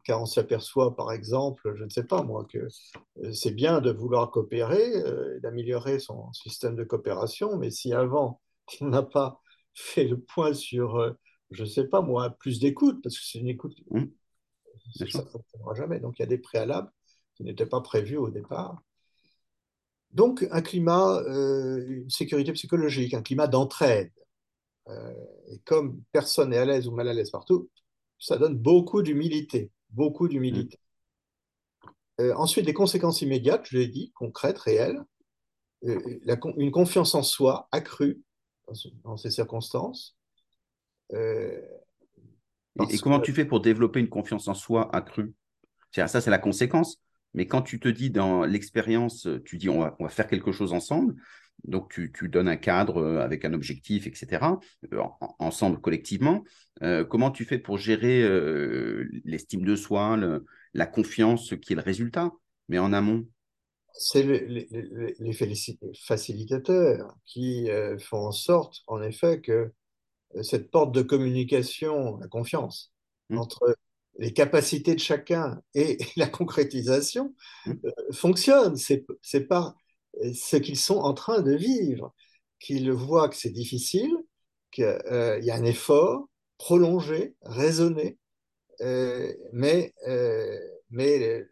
[0.05, 3.91] car on s'aperçoit, par exemple, je ne sais pas moi, que euh, c'est bien de
[3.91, 8.41] vouloir coopérer, euh, d'améliorer son système de coopération, mais si avant
[8.81, 9.41] on n'a pas
[9.75, 11.13] fait le point sur, euh,
[11.51, 14.05] je ne sais pas moi, plus d'écoute, parce que c'est une écoute, mmh.
[15.11, 16.01] ça ne fonctionnera jamais.
[16.01, 16.91] Donc il y a des préalables
[17.35, 18.81] qui n'étaient pas prévus au départ.
[20.15, 24.13] Donc un climat, une sécurité psychologique, un climat d'entraide.
[24.89, 27.69] et comme personne n'est à l'aise ou mal à l'aise partout,
[28.19, 30.79] ça donne beaucoup d'humilité beaucoup d'humilité.
[32.21, 35.03] Euh, ensuite, des conséquences immédiates, je l'ai dit, concrètes, réelles.
[35.83, 38.23] une confiance en soi accrue
[39.05, 40.17] dans, ces circonstances.
[41.13, 45.35] et, comment tu fais pour développer une confiance en soi accrue?
[45.93, 47.01] Ça, c'est la conséquence.
[47.35, 50.53] Mais quand tu te dis dans l'expérience, tu dis on va, on va, faire quelque
[50.53, 51.15] chose ensemble,
[51.65, 54.59] donc tu, tu, donnes un cadre avec un objectif, etc.,
[55.39, 56.45] ensemble, collectivement.
[57.09, 58.23] comment tu fais pour gérer
[59.25, 60.45] l'estime de soi, le,
[60.75, 62.33] la confiance qui est le résultat,
[62.69, 63.27] mais en amont?
[63.97, 65.33] C'est les,
[66.05, 69.73] facilitateurs qui euh, font en sorte, en effet, que
[70.35, 72.93] euh, cette porte de communication, la confiance,
[73.31, 73.39] mmh.
[73.39, 73.77] entre
[74.19, 77.35] les capacités de chacun et, la concrétisation
[77.67, 77.73] mmh.
[77.85, 78.77] euh, fonctionne.
[78.77, 79.77] C'est par
[80.33, 82.15] ce qu'ils sont en train de vivre
[82.61, 84.13] qu'ils voient que c'est difficile,
[84.71, 88.17] qu'il y a un effort prolongé, raisonné,
[89.53, 89.93] mais,
[90.91, 91.47] mais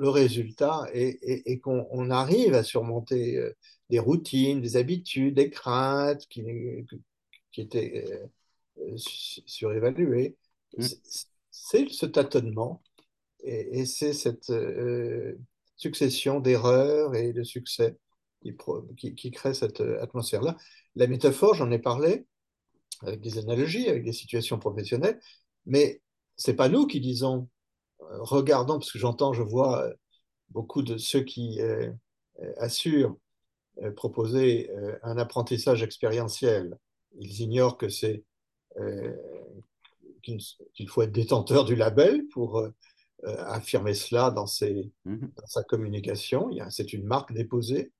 [0.00, 3.54] le résultat est, qu'on arrive à surmonter euh,
[3.90, 6.42] des routines, des habitudes, des craintes qui,
[7.52, 8.04] qui étaient
[8.78, 10.36] euh, surévaluées.
[10.76, 10.84] Mmh.
[11.50, 12.82] C'est ce tâtonnement
[13.42, 15.38] et, c'est cette euh,
[15.76, 17.96] succession d'erreurs et de succès
[18.96, 20.56] qui, qui, crée cette atmosphère-là.
[20.96, 22.26] La métaphore, j'en ai parlé
[23.02, 25.20] avec des analogies, avec des situations professionnelles,
[25.66, 26.02] mais
[26.36, 27.48] c'est pas nous qui disons
[28.18, 29.94] regardant, parce que j'entends, je vois euh,
[30.50, 31.90] beaucoup de ceux qui euh,
[32.42, 33.16] euh, assurent
[33.96, 34.68] proposer
[35.02, 36.76] un apprentissage expérientiel.
[37.18, 38.24] Ils ignorent que c'est
[40.22, 42.66] qu'il faut être détenteur du label pour
[43.22, 46.50] affirmer cela dans, ses, dans, sa communication.
[46.70, 47.92] C'est une marque déposée.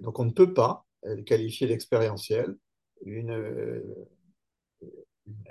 [0.00, 0.84] donc on ne peut pas
[1.26, 2.56] qualifier d'expérientiel
[3.04, 3.82] une,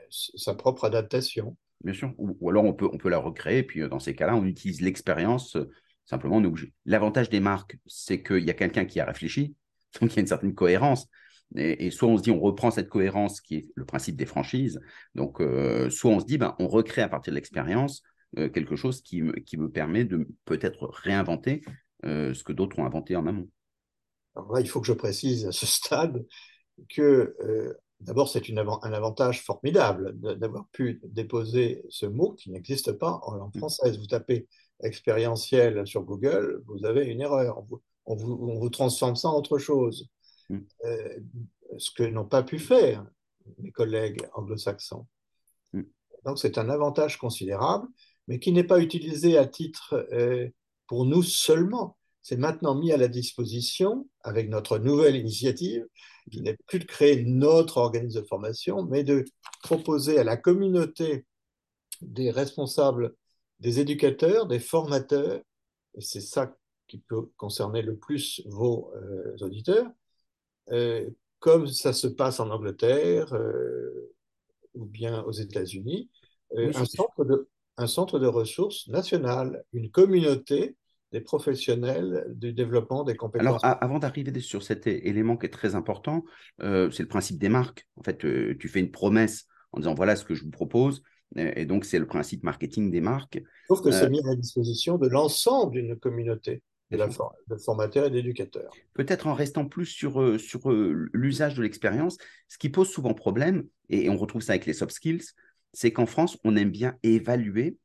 [0.09, 1.57] sa propre adaptation.
[1.83, 2.13] Bien sûr.
[2.17, 4.81] Ou, alors on peut, on peut la recréer, puis euh, dans ces cas-là, on utilise
[4.81, 5.69] l'expérience, euh,
[6.05, 6.73] simplement on est obligé.
[6.85, 9.55] L'avantage des marques, c'est qu'il y a quelqu'un qui a réfléchi,
[9.99, 11.07] donc il y a une certaine cohérence.
[11.55, 14.79] Et, soit on se dit on reprend cette cohérence qui est le principe des franchises,
[15.13, 18.01] donc euh, soit on se dit ben, on recrée à partir de l'expérience
[18.53, 21.61] quelque chose qui, qui me permet de peut-être réinventer
[22.03, 23.47] ce que d'autres ont inventé en amont.
[24.35, 26.25] Alors là, il faut que je précise à ce stade
[26.89, 27.33] que
[28.01, 28.57] D'abord, c'est un
[28.93, 33.59] avantage formidable d'avoir pu déposer ce mot qui n'existe pas en langue mm.
[33.59, 33.97] française.
[33.97, 34.47] Vous tapez
[34.83, 37.63] expérientiel sur Google, vous avez une erreur.
[38.05, 40.09] On vous, transforme ça en autre chose.
[40.49, 40.59] Mm.
[40.85, 41.19] Euh,
[41.77, 43.05] ce que n'ont pas pu faire
[43.59, 45.07] mes collègues anglo-saxons.
[45.73, 45.83] Mm.
[46.25, 47.87] Donc, c'est un avantage considérable,
[48.27, 50.49] mais qui n'est pas utilisé à titre euh,
[50.87, 55.85] pour nous seulement c'est maintenant mis à la disposition, avec notre nouvelle initiative,
[56.31, 59.25] qui n'est plus de créer notre organisme de formation, mais de
[59.61, 61.27] proposer à la communauté
[62.01, 63.13] des responsables,
[63.59, 65.39] des éducateurs, des formateurs,
[65.93, 66.51] et c'est ça
[66.87, 69.85] qui peut concerner le plus vos euh, auditeurs,
[70.71, 74.13] euh, comme ça se passe en Angleterre euh,
[74.73, 76.09] ou bien aux États-Unis,
[76.55, 80.75] un, centre de, un centre de ressources national, une communauté
[81.11, 83.63] des professionnels du développement des compétences.
[83.63, 86.25] Alors, avant d'arriver sur cet élément qui est très important,
[86.61, 87.87] euh, c'est le principe des marques.
[87.95, 91.03] En fait, euh, tu fais une promesse en disant voilà ce que je vous propose.
[91.37, 93.41] Et donc, c'est le principe marketing des marques.
[93.67, 98.05] Sauf que c'est euh, mis à disposition de l'ensemble d'une communauté de, la de formateurs
[98.05, 98.71] et d'éducateurs.
[98.93, 100.71] Peut-être en restant plus sur, sur
[101.13, 102.17] l'usage de l'expérience,
[102.47, 105.23] ce qui pose souvent problème, et on retrouve ça avec les soft skills,
[105.73, 107.77] c'est qu'en France, on aime bien évaluer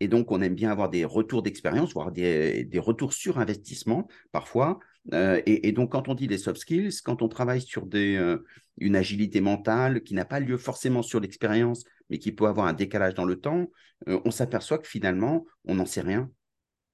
[0.00, 4.78] et donc, on aime bien avoir des retours d'expérience, voire des, retours sur investissement parfois.
[5.14, 8.44] Euh, et, donc, quand on dit des soft skills, quand on travaille sur des, euh,
[8.78, 12.74] une agilité mentale qui n'a pas lieu forcément sur l'expérience, mais qui peut avoir un
[12.74, 13.70] décalage dans le temps,
[14.08, 16.30] euh, on s'aperçoit que finalement, on n'en sait rien.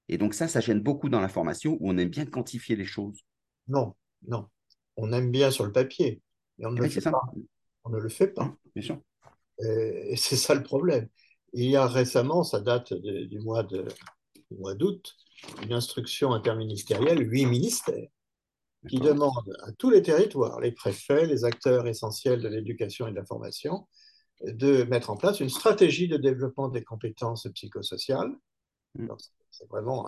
[0.09, 2.85] Et donc ça, ça gêne beaucoup dans la formation où on aime bien quantifier les
[2.85, 3.19] choses.
[3.67, 3.95] Non,
[4.27, 4.47] non.
[4.97, 6.21] On aime bien sur le papier,
[6.57, 7.21] mais on ne, eh le, fait pas.
[7.83, 8.55] On ne le fait pas.
[8.75, 9.01] Bien sûr.
[9.59, 11.07] Et c'est ça le problème.
[11.53, 15.15] Il y a récemment, ça date du mois d'août,
[15.61, 18.09] une instruction interministérielle, huit ministères,
[18.89, 23.15] qui demande à tous les territoires, les préfets, les acteurs essentiels de l'éducation et de
[23.15, 23.87] la formation,
[24.45, 28.33] de mettre en place une stratégie de développement des compétences psychosociales.
[28.95, 29.07] Mm.
[29.51, 30.07] C'est vraiment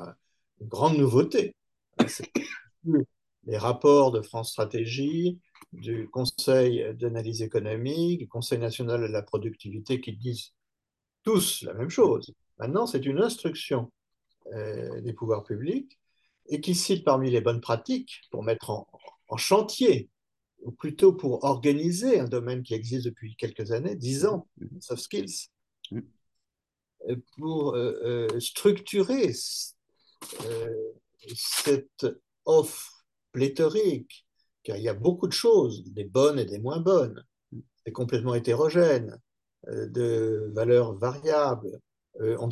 [0.61, 1.55] une grande nouveauté.
[3.47, 5.39] Les rapports de France Stratégie,
[5.73, 10.53] du Conseil d'analyse économique, du Conseil national de la productivité qui disent
[11.23, 12.33] tous la même chose.
[12.57, 13.91] Maintenant, c'est une instruction
[14.53, 15.99] euh, des pouvoirs publics
[16.47, 18.87] et qui cite parmi les bonnes pratiques pour mettre en,
[19.37, 20.09] chantier,
[20.61, 24.47] ou plutôt pour organiser un domaine qui existe depuis quelques années, dix ans,
[24.79, 25.49] soft skills,
[27.37, 29.33] pour euh, euh, structurer
[31.35, 32.05] cette
[32.45, 34.25] offre pléthorique,
[34.63, 37.23] car il y a beaucoup de choses, des bonnes et des moins bonnes.
[37.85, 39.19] C'est complètement hétérogène,
[39.67, 41.79] euh, de valeurs variables,
[42.21, 42.49] euh, on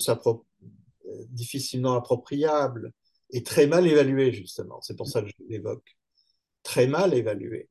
[1.29, 2.91] difficilement appropriables
[3.29, 4.81] et très mal évaluées, justement.
[4.81, 5.97] C'est pour ça que je l'évoque.
[6.63, 7.67] Très mal évaluées.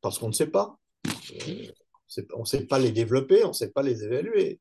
[0.00, 0.78] parce qu'on ne sait pas.
[2.34, 4.60] On ne sait pas les développer, on ne sait pas les évaluer.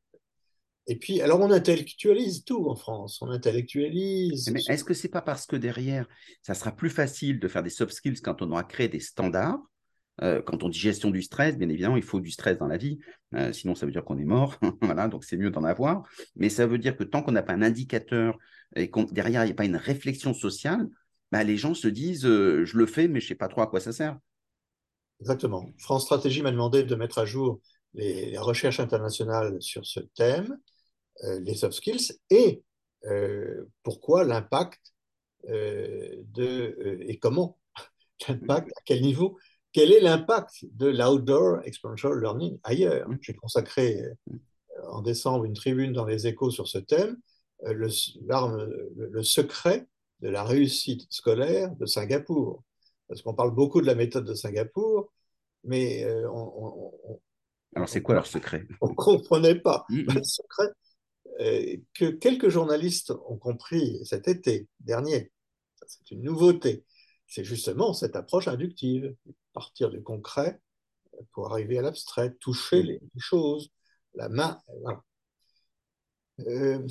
[0.87, 4.49] Et puis, alors on intellectualise tout en France, on intellectualise.
[4.51, 6.07] Mais est-ce que c'est pas parce que derrière,
[6.41, 9.59] ça sera plus facile de faire des soft skills quand on aura créé des standards
[10.21, 12.77] euh, Quand on dit gestion du stress, bien évidemment, il faut du stress dans la
[12.77, 12.99] vie,
[13.33, 16.03] euh, sinon ça veut dire qu'on est mort, voilà, donc c'est mieux d'en avoir.
[16.35, 18.37] Mais ça veut dire que tant qu'on n'a pas un indicateur
[18.75, 20.89] et qu'on derrière il n'y a pas une réflexion sociale,
[21.31, 23.61] bah, les gens se disent euh, je le fais, mais je ne sais pas trop
[23.61, 24.19] à quoi ça sert.
[25.21, 25.65] Exactement.
[25.79, 27.61] France Stratégie m'a demandé de mettre à jour
[27.93, 30.57] les, recherches internationales sur ce thème,
[31.21, 32.63] les soft skills, et
[33.05, 34.79] euh, pourquoi l'impact
[35.49, 37.57] euh, de et comment
[38.27, 39.37] l'impact, à quel niveau,
[39.71, 43.09] quel est l'impact de l'outdoor experiential learning ailleurs?
[43.09, 43.17] Mm.
[43.21, 44.01] J'ai consacré
[44.87, 47.17] en décembre une tribune dans les échos sur ce thème,
[47.65, 47.87] le,
[48.95, 49.87] le secret
[50.21, 52.63] de la réussite scolaire de Singapour.
[53.07, 55.11] Parce qu'on parle beaucoup de la méthode de Singapour,
[55.63, 57.19] mais on,
[57.75, 58.65] alors, c'est quoi leur secret?
[58.81, 60.13] On ne comprenait pas mm, mm.
[60.13, 60.69] le secret euh,
[61.37, 65.31] que quelques journalistes ont compris cet été dernier.
[65.87, 66.85] C'est une nouveauté.
[67.27, 69.15] C'est justement cette approche inductive,
[69.53, 70.59] partir du concret
[71.31, 73.71] pour arriver à l'abstrait, toucher les choses,
[74.15, 74.61] la main.
[74.81, 75.03] Voilà.
[76.47, 76.87] Euh,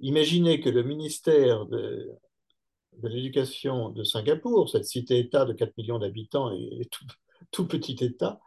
[0.00, 2.10] imaginez que le ministère de,
[2.94, 7.04] de l'Éducation de Singapour, cette cité-État de 4 millions d'habitants et tout,
[7.50, 8.40] tout, petit État,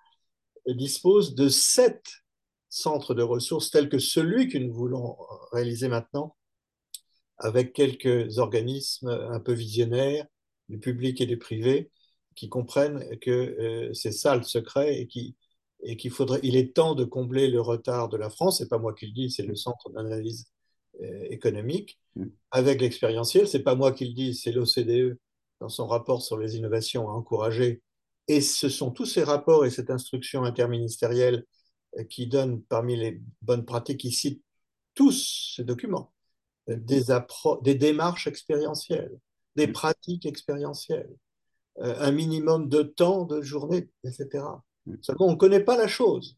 [0.68, 2.24] dispose de sept
[2.70, 5.18] centres de ressources tels que celui que nous voulons
[5.52, 6.36] réaliser maintenant,
[7.38, 10.26] avec quelques organismes un peu visionnaires,
[10.68, 11.92] du public et du privé,
[12.36, 15.36] qui comprennent que euh, c'est ça le secret et qui
[15.82, 18.58] et qu'il faudrait, il est temps de combler le retard de la France.
[18.58, 20.52] C'est pas moi qui le dis, c'est le Centre d'analyse
[21.02, 22.26] euh, économique mm.
[22.52, 23.48] avec l'expérientiel.
[23.48, 25.18] C'est pas moi qui le dis, c'est l'OCDE
[25.62, 27.82] dans son rapport sur les innovations à encourager
[28.30, 31.46] et ce sont tous ces rapports et cette instruction interministérielle
[32.10, 34.44] qui donnent parmi les bonnes pratiques, qui citent
[34.96, 36.14] tous ces documents,
[36.70, 37.06] euh, des,
[37.62, 39.18] des démarches expérientielles,
[39.56, 39.74] des mm.
[39.74, 41.10] pratiques expérientielles,
[41.80, 44.44] euh, un minimum de temps de journée, etc.
[44.86, 44.96] Mm.
[45.02, 46.38] Seulement, on ne connaît pas la chose.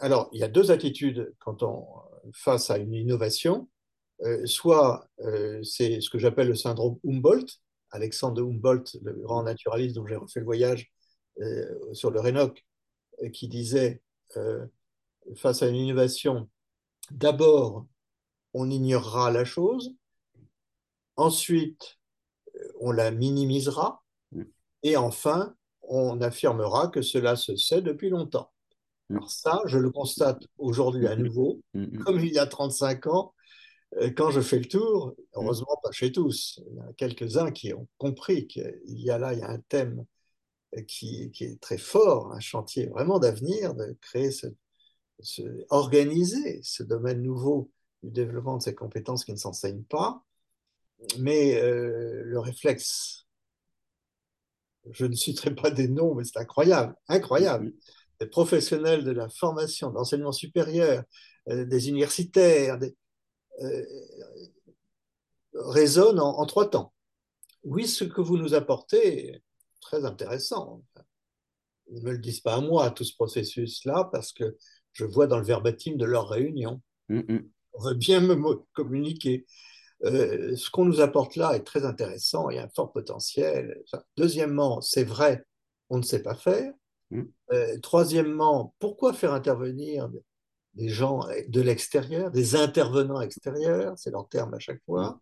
[0.00, 1.86] Alors, il y a deux attitudes quand on
[2.34, 3.70] face à une innovation.
[4.44, 5.08] Soit
[5.62, 10.40] c'est ce que j'appelle le syndrome Humboldt, Alexandre Humboldt, le grand naturaliste dont j'ai refait
[10.40, 10.92] le voyage
[11.40, 12.71] euh, sur le Rénoc, euh,
[13.30, 14.02] qui disait,
[14.36, 14.66] euh,
[15.36, 16.48] face à une innovation,
[17.10, 17.86] d'abord,
[18.54, 19.94] on ignorera la chose,
[21.16, 21.98] ensuite,
[22.80, 24.02] on la minimisera,
[24.82, 28.50] et enfin, on affirmera que cela se sait depuis longtemps.
[29.10, 31.60] Alors ça, je le constate aujourd'hui à nouveau,
[32.04, 33.34] comme il y a 35 ans,
[34.00, 35.22] euh, quand je fais le tour, mm.
[35.34, 39.32] heureusement pas chez tous, il y a quelques-uns qui ont compris qu'il y a là
[39.34, 40.04] il y a un thème
[40.86, 44.46] qui, qui est très fort, un chantier vraiment d'avenir, de créer, ce,
[45.70, 47.70] organiser ce domaine nouveau
[48.02, 50.24] du développement de ces compétences qui ne s'enseignent pas.
[51.18, 53.26] Mais euh, le réflexe,
[54.90, 57.66] je ne citerai pas des noms, mais c'est incroyable, incroyable.
[57.66, 57.72] Mm.
[58.20, 61.04] Des professionnels de la formation, de l'enseignement supérieur,
[61.48, 62.94] euh, des universitaires, des,
[63.62, 63.84] euh,
[65.54, 66.92] résonne en, trois temps.
[67.64, 69.42] Oui, ce que vous nous apportez
[69.82, 70.82] très intéressant.
[71.90, 74.56] Ils ne me le disent pas à moi, tout ce processus-là, parce que
[74.92, 76.80] je vois dans le verbatim de leur réunion.
[77.08, 77.50] Mm, mm.
[77.74, 78.34] On veut bien me
[78.72, 79.46] communiquer.
[80.04, 83.82] Euh, ce qu'on nous apporte là est très intéressant, il y a un fort potentiel.
[84.16, 85.44] Deuxièmement, c'est vrai,
[85.90, 86.72] on ne sait pas faire.
[87.10, 87.22] Mm.
[87.52, 90.08] Euh, troisièmement, pourquoi faire intervenir
[90.74, 95.20] des gens de l'extérieur, des intervenants extérieurs, c'est leur terme à chaque fois.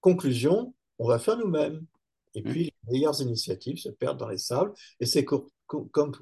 [0.00, 1.84] Conclusion, on va faire nous-mêmes.
[2.34, 2.44] Et mmh.
[2.44, 4.72] puis, les meilleures initiatives se perdent dans les sables.
[5.00, 6.12] Et c'est comme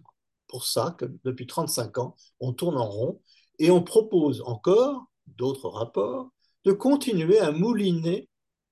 [0.47, 3.21] pour ça que depuis 35 ans, on tourne en rond
[3.59, 6.31] et on propose encore d'autres rapports
[6.65, 8.29] de continuer à mouliner.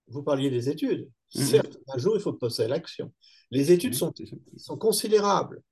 [0.09, 1.11] Vous parliez des études.
[1.35, 1.41] Mmh.
[1.41, 3.13] Certes, un jour, il faut passer à l'action.
[3.51, 4.13] Les études sont,
[4.57, 5.63] sont considérables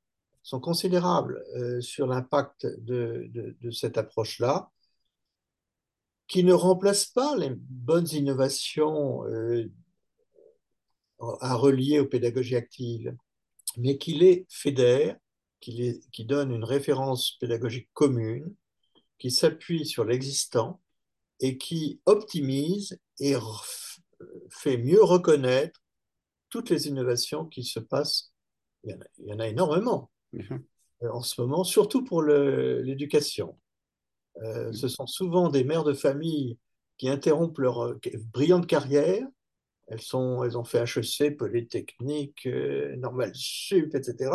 [0.46, 3.28] sont considérables euh, sur l'impact de,
[3.72, 4.70] cette approche-là,
[6.28, 9.68] qui ne remplace pas les bonnes innovations euh,
[11.40, 13.14] à relier aux pédagogies actives,
[13.76, 15.16] mais qui les fédère,
[15.60, 18.54] qui, les, qui donne une référence pédagogique commune,
[19.18, 20.80] qui s'appuie sur l'existant
[21.40, 23.34] et qui optimise et
[24.50, 25.80] fait mieux reconnaître
[26.50, 28.32] toutes les innovations qui se passent.
[28.84, 30.10] Il y en a, il y en a énormément
[31.02, 33.58] en ce moment, surtout pour l'éducation.
[34.42, 36.58] Euh, ce sont souvent des mères de famille
[36.98, 38.00] qui interrompent leur euh,
[38.32, 39.26] brillante carrière.
[39.88, 44.32] Elles, sont, elles ont fait HEC, Polytechnique, euh, Normal Sup, etc.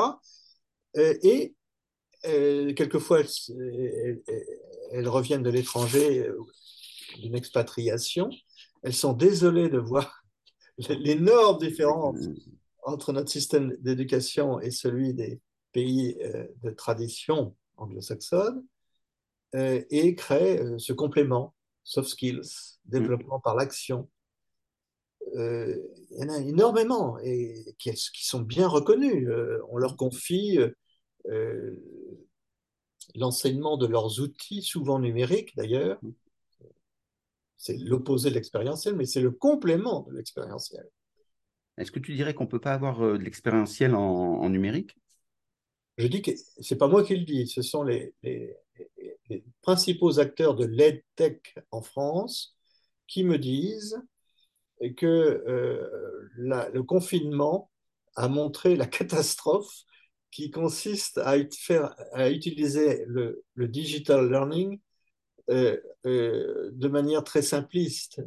[0.96, 1.56] et
[2.24, 3.22] quelquefois,
[4.92, 6.30] elles, reviennent de l'étranger,
[7.20, 8.30] d'une expatriation.
[8.84, 10.24] Elles sont désolées de voir
[10.90, 12.20] l'énorme différence
[12.84, 15.40] entre notre système d'éducation et celui des
[15.72, 16.18] pays
[16.64, 18.64] de tradition anglo-saxonne.
[19.56, 24.10] Euh, et crée euh, ce complément, soft skills, développement par l'action.
[25.36, 25.78] Euh,
[26.12, 29.30] il y en a énormément et qui, sont bien reconnus.
[29.70, 30.60] on leur confie
[33.16, 36.00] l'enseignement de leurs outils, souvent numériques d'ailleurs.
[37.58, 40.88] C'est l'opposé de l'expérientiel, mais c'est le complément de l'expérientiel.
[41.78, 44.98] Est-ce que tu dirais qu'on ne peut pas avoir de l'expérientiel en, numérique?
[45.98, 50.20] Je dis que ce n'est pas moi qui le dis, ce sont les, les principaux
[50.20, 52.58] acteurs de l'EdTech en France
[53.08, 54.02] qui me disent
[54.90, 57.70] que euh, le confinement
[58.16, 59.84] a montré la catastrophe
[60.32, 64.80] qui consiste à, faire, à utiliser le, digital learning
[65.50, 68.22] euh, euh, de manière très simpliste.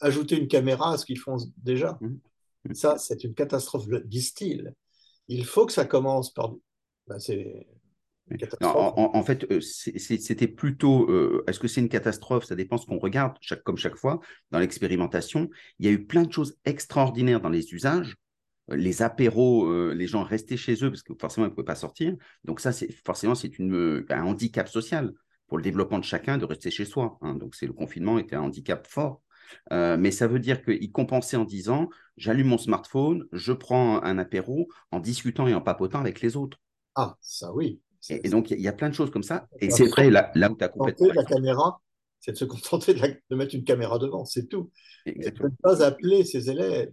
[0.00, 1.96] Ajouter une caméra à ce qu'ils font déjà.
[2.00, 2.18] Mmh.
[2.64, 2.74] Mmh.
[2.74, 4.74] Ça, c'est une catastrophe, disent-ils.
[5.28, 6.54] Il faut que ça commence par...
[7.06, 7.66] Ben, c'est
[8.62, 11.08] en, fait, euh, c'était plutôt.
[11.10, 12.44] Euh, est-ce que c'est une catastrophe?
[12.44, 14.20] Ça dépend ce qu'on regarde, chaque, comme chaque fois,
[14.50, 15.48] dans l'expérimentation.
[15.78, 18.16] Il y a eu plein de choses extraordinaires dans les usages.
[18.70, 21.76] Euh, les apéros, les gens restaient chez eux parce que forcément, ils ne pouvaient pas
[21.76, 22.16] sortir.
[22.44, 25.12] Donc, ça, c'est forcément, c'est un handicap social
[25.46, 27.18] pour le développement de chacun de rester chez soi.
[27.22, 27.36] Hein.
[27.36, 29.22] Donc, le confinement était un handicap fort.
[29.70, 34.68] mais ça veut dire qu'il compensait en disant j'allume mon smartphone, je prends un apéro
[34.90, 36.58] en discutant et en papotant avec les autres.
[36.96, 37.78] Ah, ça oui.
[38.10, 39.48] Et, donc, il y, a plein de choses comme ça.
[39.60, 41.08] Et c'est vrai, là, là où tu as complètement.
[41.14, 41.80] La caméra,
[42.20, 44.70] c'est de se contenter de, mettre une caméra devant, c'est tout.
[45.04, 45.48] Exactement.
[45.48, 46.92] de ne pas appeler ses élèves,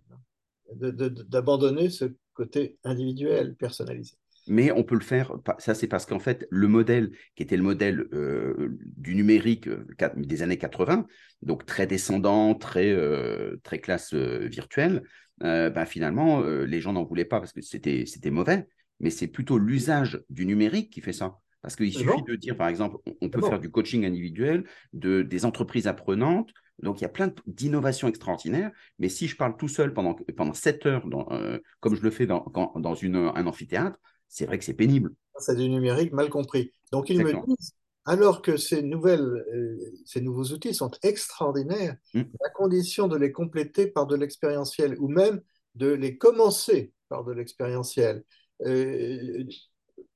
[0.75, 4.15] d'abandonner ce côté individuel, personnalisé.
[4.47, 7.63] Mais on peut le faire, ça c'est parce qu'en fait, le modèle qui était le
[7.63, 9.85] modèle euh, du numérique euh,
[10.17, 11.07] des années 80,
[11.41, 15.03] donc très descendant, très, euh, très classe virtuelle,
[15.39, 18.65] ben finalement, les gens n'en voulaient pas parce que c'était mauvais
[19.03, 21.37] mais c'est plutôt l'usage du numérique qui fait ça.
[21.61, 25.45] Parce qu'il suffit de dire, par exemple, on peut faire du coaching individuel, de, des
[25.45, 26.51] entreprises apprenantes.
[26.81, 28.71] Donc, il y a plein d'innovations extraordinaires.
[28.99, 32.25] Mais si je parle tout seul pendant, pendant 7 heures, euh, comme je le fais
[32.25, 32.45] dans,
[32.75, 33.97] dans une, un amphithéâtre,
[34.27, 35.11] c'est vrai que c'est pénible.
[35.37, 36.73] C'est du numérique mal compris.
[36.91, 37.73] Donc, ils me disent,
[38.05, 42.21] alors que ces, nouvelles, euh, ces nouveaux outils sont extraordinaires, mmh.
[42.45, 45.41] à condition de les compléter par de l'expérientiel ou même
[45.75, 48.23] de les commencer par de l'expérientiel.
[48.65, 49.45] Euh,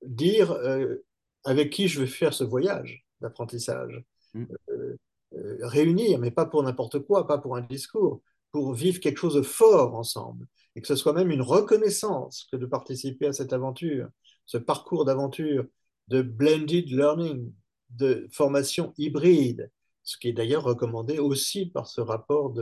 [0.01, 0.97] dire euh,
[1.43, 4.03] avec qui je vais faire ce voyage d'apprentissage.
[4.33, 4.45] Mm.
[4.71, 8.21] Euh, réunir, mais pas pour n'importe quoi, pas pour un discours,
[8.51, 10.47] pour vivre quelque chose de fort ensemble.
[10.75, 14.07] Et que ce soit même une reconnaissance que de participer à cette aventure,
[14.45, 15.65] ce parcours d'aventure,
[16.07, 17.51] de blended learning,
[17.89, 19.69] de formation hybride,
[20.03, 22.53] ce qui est d'ailleurs recommandé aussi par ce rapport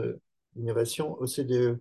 [0.54, 1.80] d'innovation OCDE.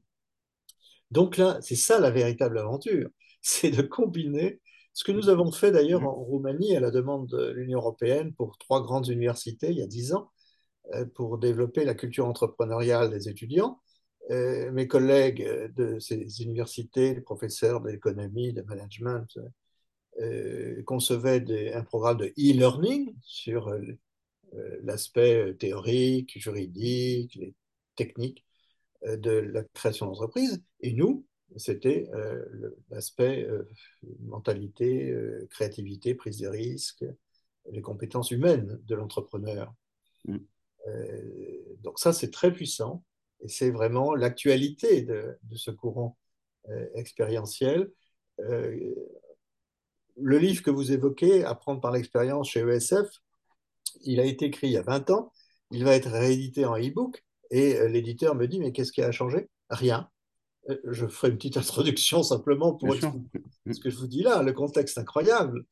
[1.10, 3.10] Donc là, c'est ça la véritable aventure
[3.48, 4.60] c'est de combiner
[4.94, 8.58] ce que nous avons fait d'ailleurs en Roumanie à la demande de l'Union européenne pour
[8.58, 10.32] trois grandes universités il y a dix ans
[10.96, 13.80] euh, pour développer la culture entrepreneuriale des étudiants.
[14.32, 19.38] Euh, mes collègues de ces universités, les professeurs d'économie, de management,
[20.22, 23.72] euh, concevaient un programme de e-learning sur
[24.82, 27.54] l'aspect théorique, juridique, les
[27.96, 28.44] techniques
[29.06, 30.64] de la création d'entreprise.
[30.80, 31.26] Et nous,
[31.58, 32.44] c'était euh,
[32.90, 33.70] l'aspect euh,
[34.22, 37.06] mentalité, euh, créativité, prise de risque,
[37.72, 39.74] les compétences humaines de l'entrepreneur.
[40.26, 40.38] Mm.
[41.82, 43.04] donc ça, c'est très puissant
[43.42, 46.18] et c'est vraiment l'actualité de, ce courant
[46.94, 47.92] expérientiel.
[48.38, 49.08] le
[50.18, 53.08] livre que vous évoquez, Apprendre par l'expérience chez ESF,
[54.04, 55.32] il a été écrit il y a 20 ans,
[55.72, 59.50] il va être réédité en e-book et l'éditeur me dit, mais qu'est-ce qui a changé?
[59.70, 60.10] Rien
[60.86, 64.54] je ferai une petite introduction simplement pour expliquer ce que je vous dis là, le
[64.54, 65.66] contexte incroyable.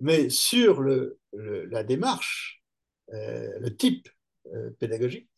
[0.00, 2.62] Mais sur le, la démarche,
[3.12, 4.08] euh, le type
[4.52, 5.28] euh, pédagogique,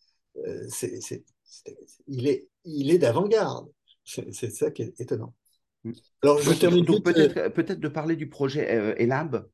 [0.46, 0.66] euh,
[2.06, 3.68] il est, il est d'avant-garde.
[4.04, 5.34] C'est ça qui est étonnant.
[5.84, 5.92] Mm.
[6.22, 9.48] Alors, je termine peut-être peut de parler du projet ELAB?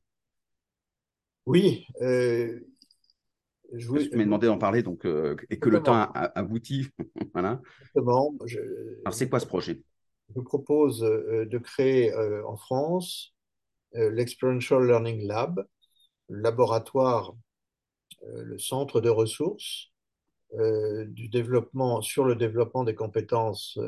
[1.46, 1.86] Oui,
[3.72, 5.06] Je vous, m'ai demandé d'en parler donc,
[5.50, 6.88] et que le temps a, abouti.
[7.32, 7.60] voilà.
[7.80, 8.34] Exactement.
[9.04, 9.82] Alors, c'est quoi ce projet?
[10.28, 12.14] Je vous propose de créer
[12.46, 13.34] en France
[13.92, 15.66] l'Experiential Learning Lab,
[16.28, 17.34] le laboratoire,
[18.22, 19.90] le centre de ressources
[20.52, 23.78] du développement, sur le développement des compétences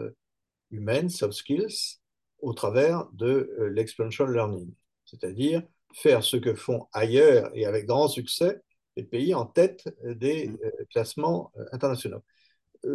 [0.70, 2.00] humaines, soft skills,
[2.40, 4.72] au travers de l'experiential learning,
[5.04, 5.62] c'est-à-dire
[5.94, 8.60] faire ce que font ailleurs et avec grand succès
[8.96, 10.58] les pays en tête des mmh.
[10.90, 12.22] classements internationaux,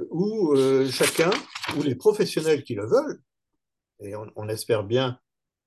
[0.10, 0.56] où
[0.90, 1.32] chacun,
[1.78, 3.22] ou les professionnels qui le veulent,
[4.04, 5.20] et on, espère bien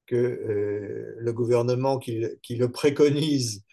[0.07, 3.65] que le gouvernement qui, qui, le préconise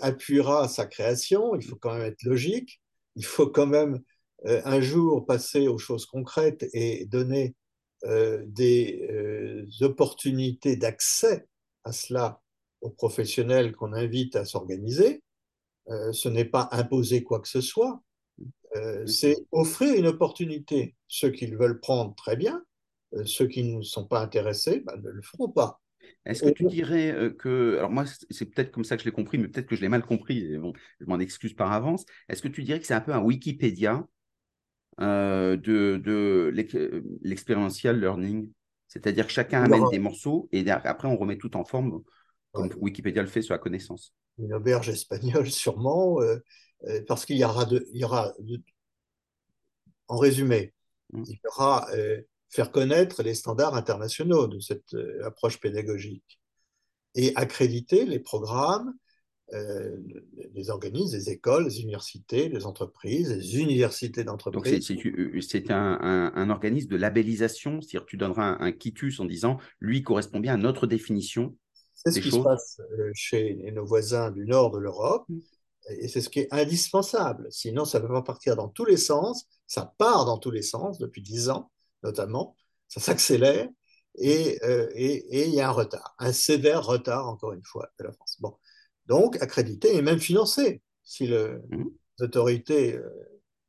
[0.00, 2.80] appuiera sa création, il faut quand même être logique,
[3.16, 4.00] il faut quand même
[4.44, 7.54] un jour passer aux choses concrètes et donner
[8.04, 11.46] des opportunités d'accès
[11.84, 12.40] à cela
[12.80, 15.22] aux professionnels qu'on invite à s'organiser.
[15.88, 18.02] Ce n'est pas imposer quoi que ce soit,
[19.06, 20.96] c'est offrir une opportunité.
[21.08, 22.62] Ceux qui le veulent prendre, très bien.
[23.24, 25.80] ceux qui ne sont pas intéressés ben, ne le feront pas.
[26.24, 29.38] Est-ce que tu dirais que, alors moi c'est peut-être comme ça que je l'ai compris,
[29.38, 32.48] mais peut-être que je l'ai mal compris, bon, je m'en excuse par avance, est-ce que
[32.48, 34.06] tu dirais que c'est un peu un Wikipédia
[34.98, 36.52] de, de
[37.22, 38.50] l'expériential learning?
[38.88, 42.02] C'est-à-dire que chacun amène des morceaux et après on remet tout en forme,
[42.52, 44.14] comme Wikipédia le fait sur la connaissance.
[44.38, 46.18] Une auberge espagnole sûrement,
[47.06, 48.32] parce qu'il y aura, de, il y aura
[50.08, 50.74] en résumé,
[51.12, 51.22] mmh.
[51.26, 51.88] il y aura
[52.52, 56.38] faire connaître les standards internationaux de cette euh, approche pédagogique
[57.14, 58.94] et accréditer les programmes
[59.54, 59.96] euh,
[60.54, 64.86] des organismes, des écoles, des universités, des entreprises, des universités d'entreprise.
[64.86, 69.58] Donc c'est euh, un, un, organisme de labellisation, c'est-à-dire tu donneras un, quitus en disant
[69.80, 71.56] lui correspond bien à notre définition.
[72.04, 72.80] C'est ce qui se passe
[73.14, 75.24] chez nos voisins du nord de l'Europe.
[75.28, 75.40] Mm.
[76.00, 77.48] Et c'est ce qui est indispensable.
[77.50, 79.46] Sinon, ça ne peut pas partir dans tous les sens.
[79.66, 81.70] Ça part dans tous les sens depuis dix ans
[82.02, 82.56] notamment,
[82.88, 83.68] ça s'accélère
[84.20, 88.12] euh, et il y a un retard, un sévère retard, encore une fois, de la
[88.12, 88.36] France.
[88.40, 88.54] Bon.
[89.06, 91.84] Donc, accrédité et même financé, si le, mmh.
[92.18, 93.08] les autorités euh,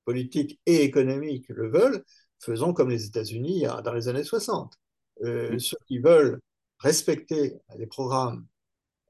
[0.06, 2.04] politiques et économiques le veulent,
[2.40, 4.74] faisons comme les États-Unis dans les années 60.
[5.24, 5.60] Euh, mmh.
[5.60, 6.42] Ceux qui veulent
[6.84, 8.46] respecter les programmes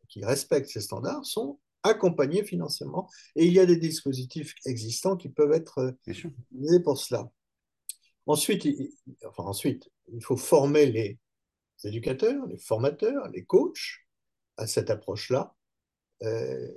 [0.08, 5.28] qui respectent ces standards sont accompagnés financièrement et il y a des dispositifs existants qui
[5.28, 7.30] peuvent être utilisés pour cela.
[8.26, 8.92] Ensuite, il,
[9.28, 11.20] enfin ensuite, il faut former les
[11.84, 14.06] éducateurs, les formateurs, les coachs
[14.56, 15.54] à cette approche-là,
[16.22, 16.68] euh,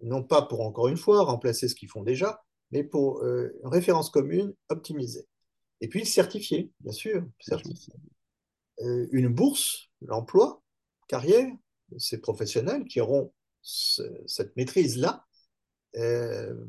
[0.00, 3.68] non pas pour, encore une fois, remplacer ce qu'ils font déjà, mais pour euh, une
[3.68, 5.28] référence commune optimisée.
[5.80, 7.94] Et puis certifier, bien sûr, certifier.
[8.84, 10.62] Euh, une bourse, l'emploi,
[11.08, 11.50] carrière
[11.98, 13.32] ces professionnels qui auront
[13.62, 15.24] cette maîtrise-là,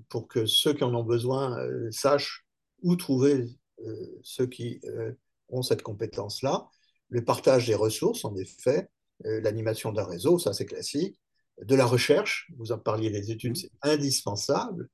[0.09, 1.57] pour que ceux qui en ont besoin
[1.91, 2.45] sachent
[2.84, 3.47] où trouver
[3.82, 5.11] euh, ceux qui euh,
[5.49, 6.68] ont cette compétence-là.
[7.09, 8.88] Le partage des ressources, en effet,
[9.26, 11.20] euh, l'animation d'un réseau, ça c'est classique.
[11.61, 13.55] De la recherche, vous en parliez des études, mmh.
[13.55, 14.89] c'est indispensable.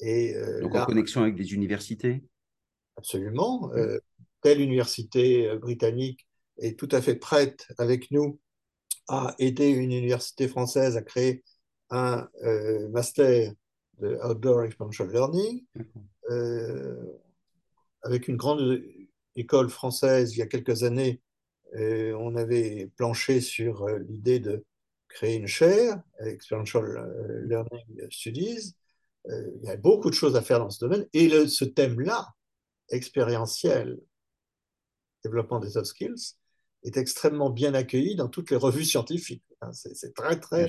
[0.00, 2.22] Et, Donc en connexion avec des universités?
[2.96, 3.70] Absolument.
[3.74, 3.98] Mmh.
[4.42, 6.26] telle université britannique
[6.58, 8.38] est tout à fait prête avec nous
[9.08, 11.44] à aider une université française à créer
[11.90, 12.28] un
[12.90, 13.52] master
[13.98, 15.64] de Outdoor Experiential Learning
[18.02, 18.82] avec une grande
[19.36, 21.20] école française il y a quelques années,
[21.76, 24.64] euh, on avait planché sur euh, l'idée de
[25.08, 28.74] créer une chaire, Experiential euh, Learning Studies.
[29.28, 31.06] il y a beaucoup de choses à faire dans ce domaine.
[31.12, 32.28] Et ce thème-là,
[32.90, 33.98] expérientiel,
[35.24, 36.36] développement des soft skills,
[36.86, 39.44] est extrêmement bien accueilli dans toutes les revues scientifiques.
[39.60, 40.68] Hein, c'est très, très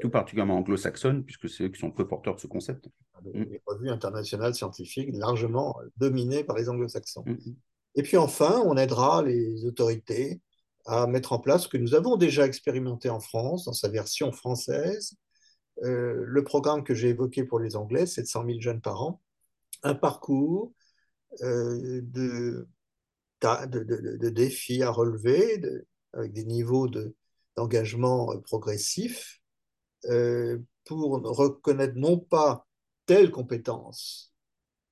[0.00, 2.88] tout particulièrement anglo-saxonne, puisque c'est eux qui sont peu porteurs de ce concept.
[3.24, 3.58] Les, mm.
[3.66, 7.24] revues internationales scientifiques largement dominées par les anglo-saxons.
[7.26, 7.56] Mm, mm.
[7.94, 10.40] Et puis enfin, on aidera les autorités
[10.84, 14.32] à mettre en place ce que nous avons déjà expérimenté en France, dans sa version
[14.32, 15.16] française.
[15.82, 19.20] Euh, le programme que j'ai évoqué pour les Anglais, 700 000 jeunes par an,
[19.82, 20.72] un parcours
[21.42, 22.68] euh, de,
[23.42, 25.62] de, défis à relever,
[26.12, 26.88] avec des niveaux
[27.56, 29.40] d'engagement progressifs,
[30.06, 32.66] euh, pour reconnaître non pas
[33.06, 34.32] telle compétence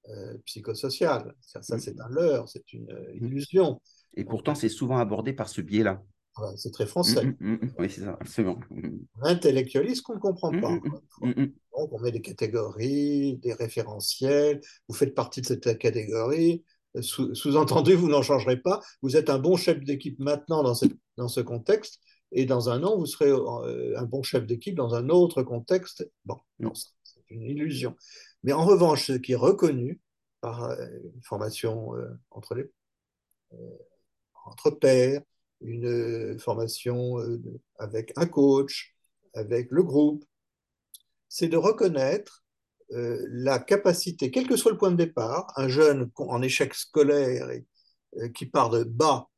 [0.08, 1.78] euh, psychosociale, ça, mm.
[1.78, 3.24] c'est un leurre, c'est une mm.
[3.24, 3.80] illusion.
[4.16, 6.02] Et pourtant, c'est souvent abordé par ce biais-là.
[6.56, 7.24] C'est très français.
[7.38, 8.58] Mm, oui, c'est ça, absolument.
[8.70, 10.78] On intellectualise qu'on ne comprend pas.
[11.22, 14.60] Donc, on met des catégories, des référentiels.
[14.88, 16.64] Vous faites partie de cette catégorie.
[17.00, 18.80] Sous-entendu, vous n'en changerez pas.
[19.02, 20.74] Vous êtes un bon chef d'équipe maintenant dans,
[21.16, 22.00] dans ce contexte
[22.32, 26.08] et dans un an, vous serez euh, un bon chef d'équipe dans un autre contexte.
[26.24, 26.72] Bon, non,
[27.30, 27.96] une illusion.
[28.42, 30.00] Mais en revanche, ce qui est reconnu
[30.40, 31.92] par une formation
[32.30, 32.70] entre, les,
[34.44, 35.22] entre pairs,
[35.60, 37.16] une formation
[37.78, 38.94] avec un coach,
[39.32, 40.24] avec le groupe,
[41.28, 42.43] c'est de reconnaître
[42.92, 47.50] euh, la capacité, quel que soit le point de départ, un jeune en échec scolaire
[47.50, 47.66] et,
[48.18, 49.28] euh, qui part de bas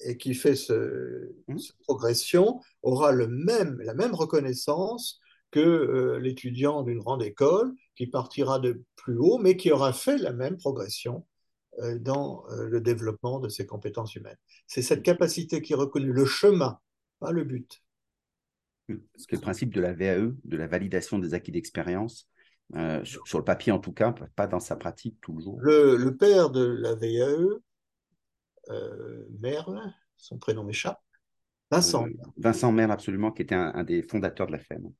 [0.00, 1.58] et qui fait ce, mmh.
[1.58, 8.06] cette progression aura le même, la même reconnaissance que euh, l'étudiant d'une grande école qui
[8.06, 11.26] partira de plus haut, mais qui aura fait la même progression
[12.00, 14.38] dans le développement de ses compétences humaines.
[14.66, 16.80] C'est cette capacité qui est reconnue, le chemin,
[17.20, 17.82] pas le but.
[18.88, 22.30] Ce qui est le principe de la VAE, de la validation des acquis d'expérience,
[22.74, 25.58] euh, sur, le papier en tout cas, pas dans sa pratique toujours.
[25.60, 27.60] Le, père de la VAE,
[28.70, 29.80] euh, Merle,
[30.16, 31.00] son prénom m'échappe,
[31.70, 32.06] Vincent.
[32.06, 34.90] Euh, Vincent Merle, absolument, qui était un, des fondateurs de la FEM.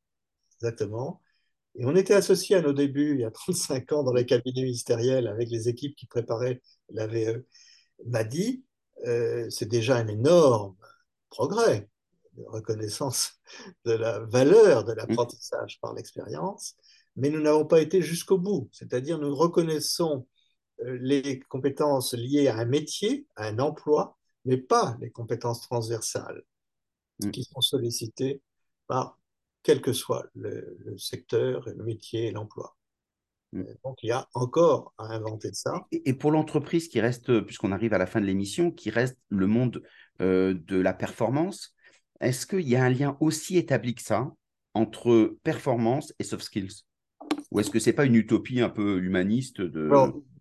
[0.54, 1.20] Exactement.
[1.74, 4.62] Et on était associés à nos débuts, il y a 35 ans, dans les cabinets
[4.62, 7.42] ministériels avec les équipes qui préparaient la VAE.
[8.06, 8.64] M'a dit,
[9.50, 10.76] c'est déjà un énorme
[11.30, 11.88] progrès
[12.36, 13.40] de reconnaissance
[13.84, 16.76] de la valeur de l'apprentissage par l'expérience,
[17.16, 18.68] mais nous n'avons pas été jusqu'au bout.
[18.72, 20.26] C'est-à-dire, nous reconnaissons
[20.84, 26.42] euh, les compétences liées à un métier, à un emploi, mais pas les compétences transversales
[27.20, 27.30] mm.
[27.30, 28.42] qui sont sollicitées
[28.86, 29.18] par
[29.62, 32.76] quel que soit le, secteur, le métier et l'emploi.
[33.52, 33.64] Mm.
[33.84, 35.86] Donc il y a encore à inventer ça.
[35.90, 39.46] Et, pour l'entreprise qui reste, puisqu'on arrive à la fin de l'émission, qui reste le
[39.46, 39.82] monde
[40.20, 41.74] euh, de la performance,
[42.20, 44.30] est-ce qu'il y a un lien aussi établi que ça
[44.74, 46.84] entre performance et soft skills?
[47.56, 49.88] Ou est-ce que ce n'est pas une utopie un peu humaniste de...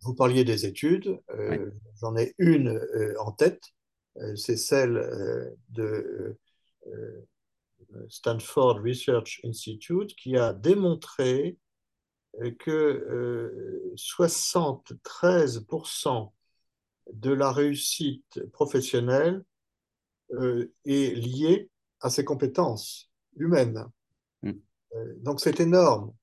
[0.01, 3.63] Vous parliez des études, euh, j'en ai une euh, en tête,
[4.17, 6.37] euh, c'est celle de
[8.09, 11.57] Stanford Research Institute qui a démontré
[12.59, 16.31] que 73%
[17.13, 19.45] de la réussite professionnelle
[20.85, 21.69] est lié
[22.01, 23.85] à ses compétences humaines.
[24.43, 24.51] Mm.
[24.95, 26.13] Euh, donc c'est énorme.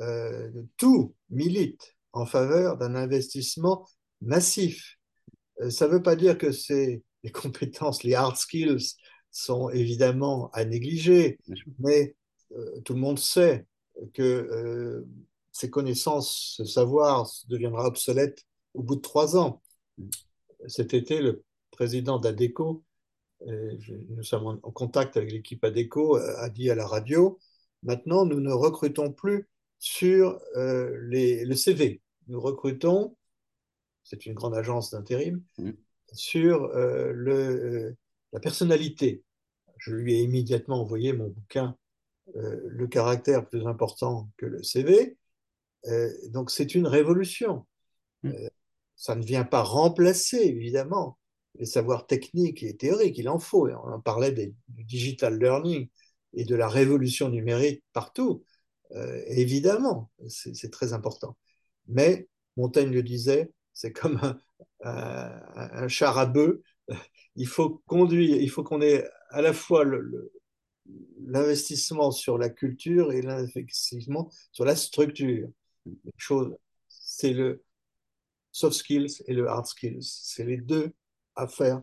[0.00, 3.86] Euh, tout milite en faveur d'un investissement
[4.20, 4.98] massif.
[5.68, 8.94] ça ne veut pas dire que c'est les compétences, les hard skills
[9.30, 11.38] sont évidemment à négliger,
[11.78, 12.14] mais
[12.84, 13.66] tout le monde sait
[14.12, 15.04] que
[15.52, 19.62] ces connaissances, ce savoir deviendra obsolète au bout de trois ans.
[20.66, 22.82] Cet été, le président d'ADECO
[23.46, 27.38] nous sommes en contact avec l'équipe ADECO, euh, a dit à la radio,
[27.82, 29.48] maintenant nous ne recrutons plus
[29.82, 32.00] sur euh, les, le CV.
[32.28, 33.16] Nous recrutons,
[34.04, 35.72] c'est une grande agence d'intérim, mm.
[36.12, 37.96] sur euh, le,
[38.32, 39.24] la personnalité.
[39.78, 41.76] Je lui ai immédiatement envoyé mon bouquin
[42.36, 45.16] Le caractère plus important que le CV.
[46.28, 47.66] donc c'est une révolution.
[48.22, 48.30] Mm.
[48.94, 51.18] ça ne vient pas remplacer, évidemment,
[51.58, 53.68] les savoirs techniques et théoriques, il en faut.
[53.68, 55.88] On en parlait du digital learning
[56.34, 58.44] et de la révolution numérique partout.
[58.94, 61.36] Euh, évidemment, c'est très important.
[61.88, 64.20] Mais Montaigne le disait, c'est comme
[64.82, 66.56] un, char à bœuf.
[67.36, 69.84] Il faut conduire, il faut qu'on ait à la fois
[71.24, 75.48] l'investissement sur la culture et l'investissement sur la structure.
[76.88, 77.64] C'est le
[78.50, 80.02] soft skills et le hard skills.
[80.02, 80.92] C'est les deux
[81.34, 81.82] à faire.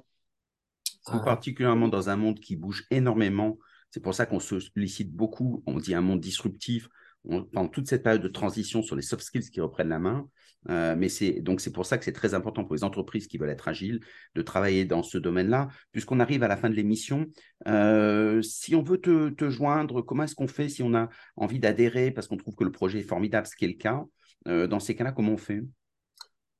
[1.05, 3.57] Particulièrement dans un monde qui bouge énormément.
[3.89, 5.63] C'est pour ça qu'on se sollicite beaucoup.
[5.65, 6.87] On dit un monde disruptif.
[7.25, 10.29] On, pendant toute cette période de transition sur les soft skills qui reprennent la main.
[10.69, 13.37] Euh, mais c'est donc c'est pour ça que c'est très important pour les entreprises qui
[13.37, 14.01] veulent être agiles
[14.35, 15.69] de travailler dans ce domaine-là.
[15.91, 17.27] Puisqu'on arrive à la fin de l'émission,
[17.67, 22.11] euh, si on veut te, joindre, comment est-ce qu'on fait si on a envie d'adhérer
[22.11, 24.03] parce qu'on trouve que le projet est formidable, ce qui est le cas
[24.47, 25.61] euh, Dans ces cas-là, comment on fait?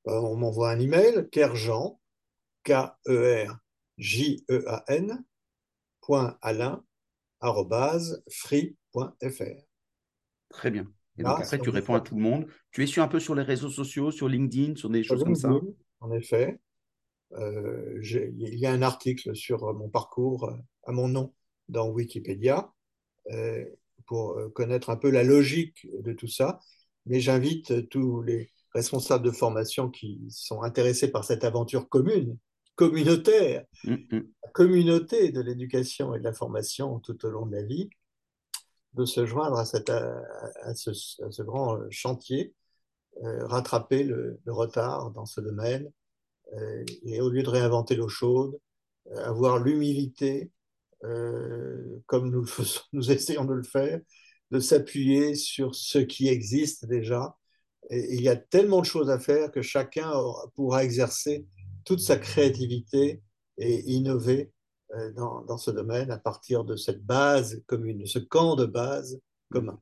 [0.04, 2.00] On m'envoie un email, kerjean
[2.64, 3.58] K-E-R-J-E-A-N,
[6.00, 6.82] point Alain,
[8.30, 9.69] free.fr.
[10.50, 10.86] Très bien.
[11.18, 12.46] Et donc après, tu réponds à tout le monde.
[12.70, 15.34] Tu es sur un peu sur les réseaux sociaux, sur LinkedIn, sur des choses comme
[15.34, 15.50] ça?
[16.00, 16.60] En effet.
[17.32, 21.32] Euh, il y a un article sur mon parcours euh, à mon nom
[21.68, 22.72] dans Wikipédia
[23.30, 23.64] euh,
[24.06, 26.58] pour connaître un peu la logique de tout ça.
[27.06, 32.36] Mais j'invite tous les responsables de formation qui sont intéressés par cette aventure commune
[32.80, 34.22] communautaire, mm, mm.
[34.42, 37.90] la communauté de l'éducation et de la formation tout au long de la vie,
[38.94, 42.54] de se joindre à, cette, à, ce, grand chantier,
[43.22, 45.90] euh, rattraper le, retard dans ce domaine,
[46.54, 48.58] euh, et au lieu de réinventer l'eau chaude,
[49.12, 50.50] euh, avoir l'humilité,
[52.06, 52.44] comme nous,
[52.92, 54.00] nous essayons de le faire,
[54.50, 57.36] de s'appuyer sur ce qui existe déjà.
[57.88, 60.12] Et il y a tellement de choses à faire que chacun
[60.54, 61.46] pourra exercer
[61.84, 63.22] toute sa créativité
[63.56, 64.59] et innover euh,
[65.16, 69.20] dans, dans ce domaine à partir de cette base commune, ce camp de base
[69.50, 69.78] commun.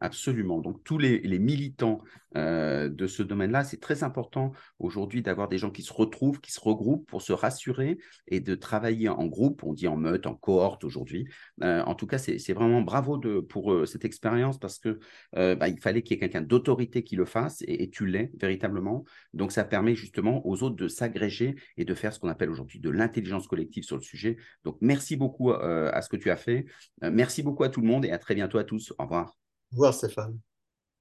[0.00, 0.60] Absolument.
[0.60, 2.02] Donc tous les, militants
[2.36, 6.52] euh, de ce domaine-là, c'est très important aujourd'hui d'avoir des gens qui se retrouvent, qui
[6.52, 9.64] se regroupent pour se rassurer et de travailler en groupe.
[9.64, 11.26] On dit en meute, en cohorte aujourd'hui.
[11.62, 15.00] Euh, en tout cas, c'est vraiment bravo pour euh, cette expérience parce que
[15.32, 19.04] bah, il fallait qu'il y ait quelqu'un d'autorité qui le fasse et tu l'es véritablement.
[19.34, 22.78] Donc ça permet justement aux autres de s'agréger et de faire ce qu'on appelle aujourd'hui
[22.80, 24.36] de l'intelligence collective sur le sujet.
[24.64, 26.66] Donc merci beaucoup à ce que tu as fait.
[27.02, 28.92] merci beaucoup à tout le monde et à très bientôt à tous.
[28.98, 30.38] Au revoir voir Stéphane.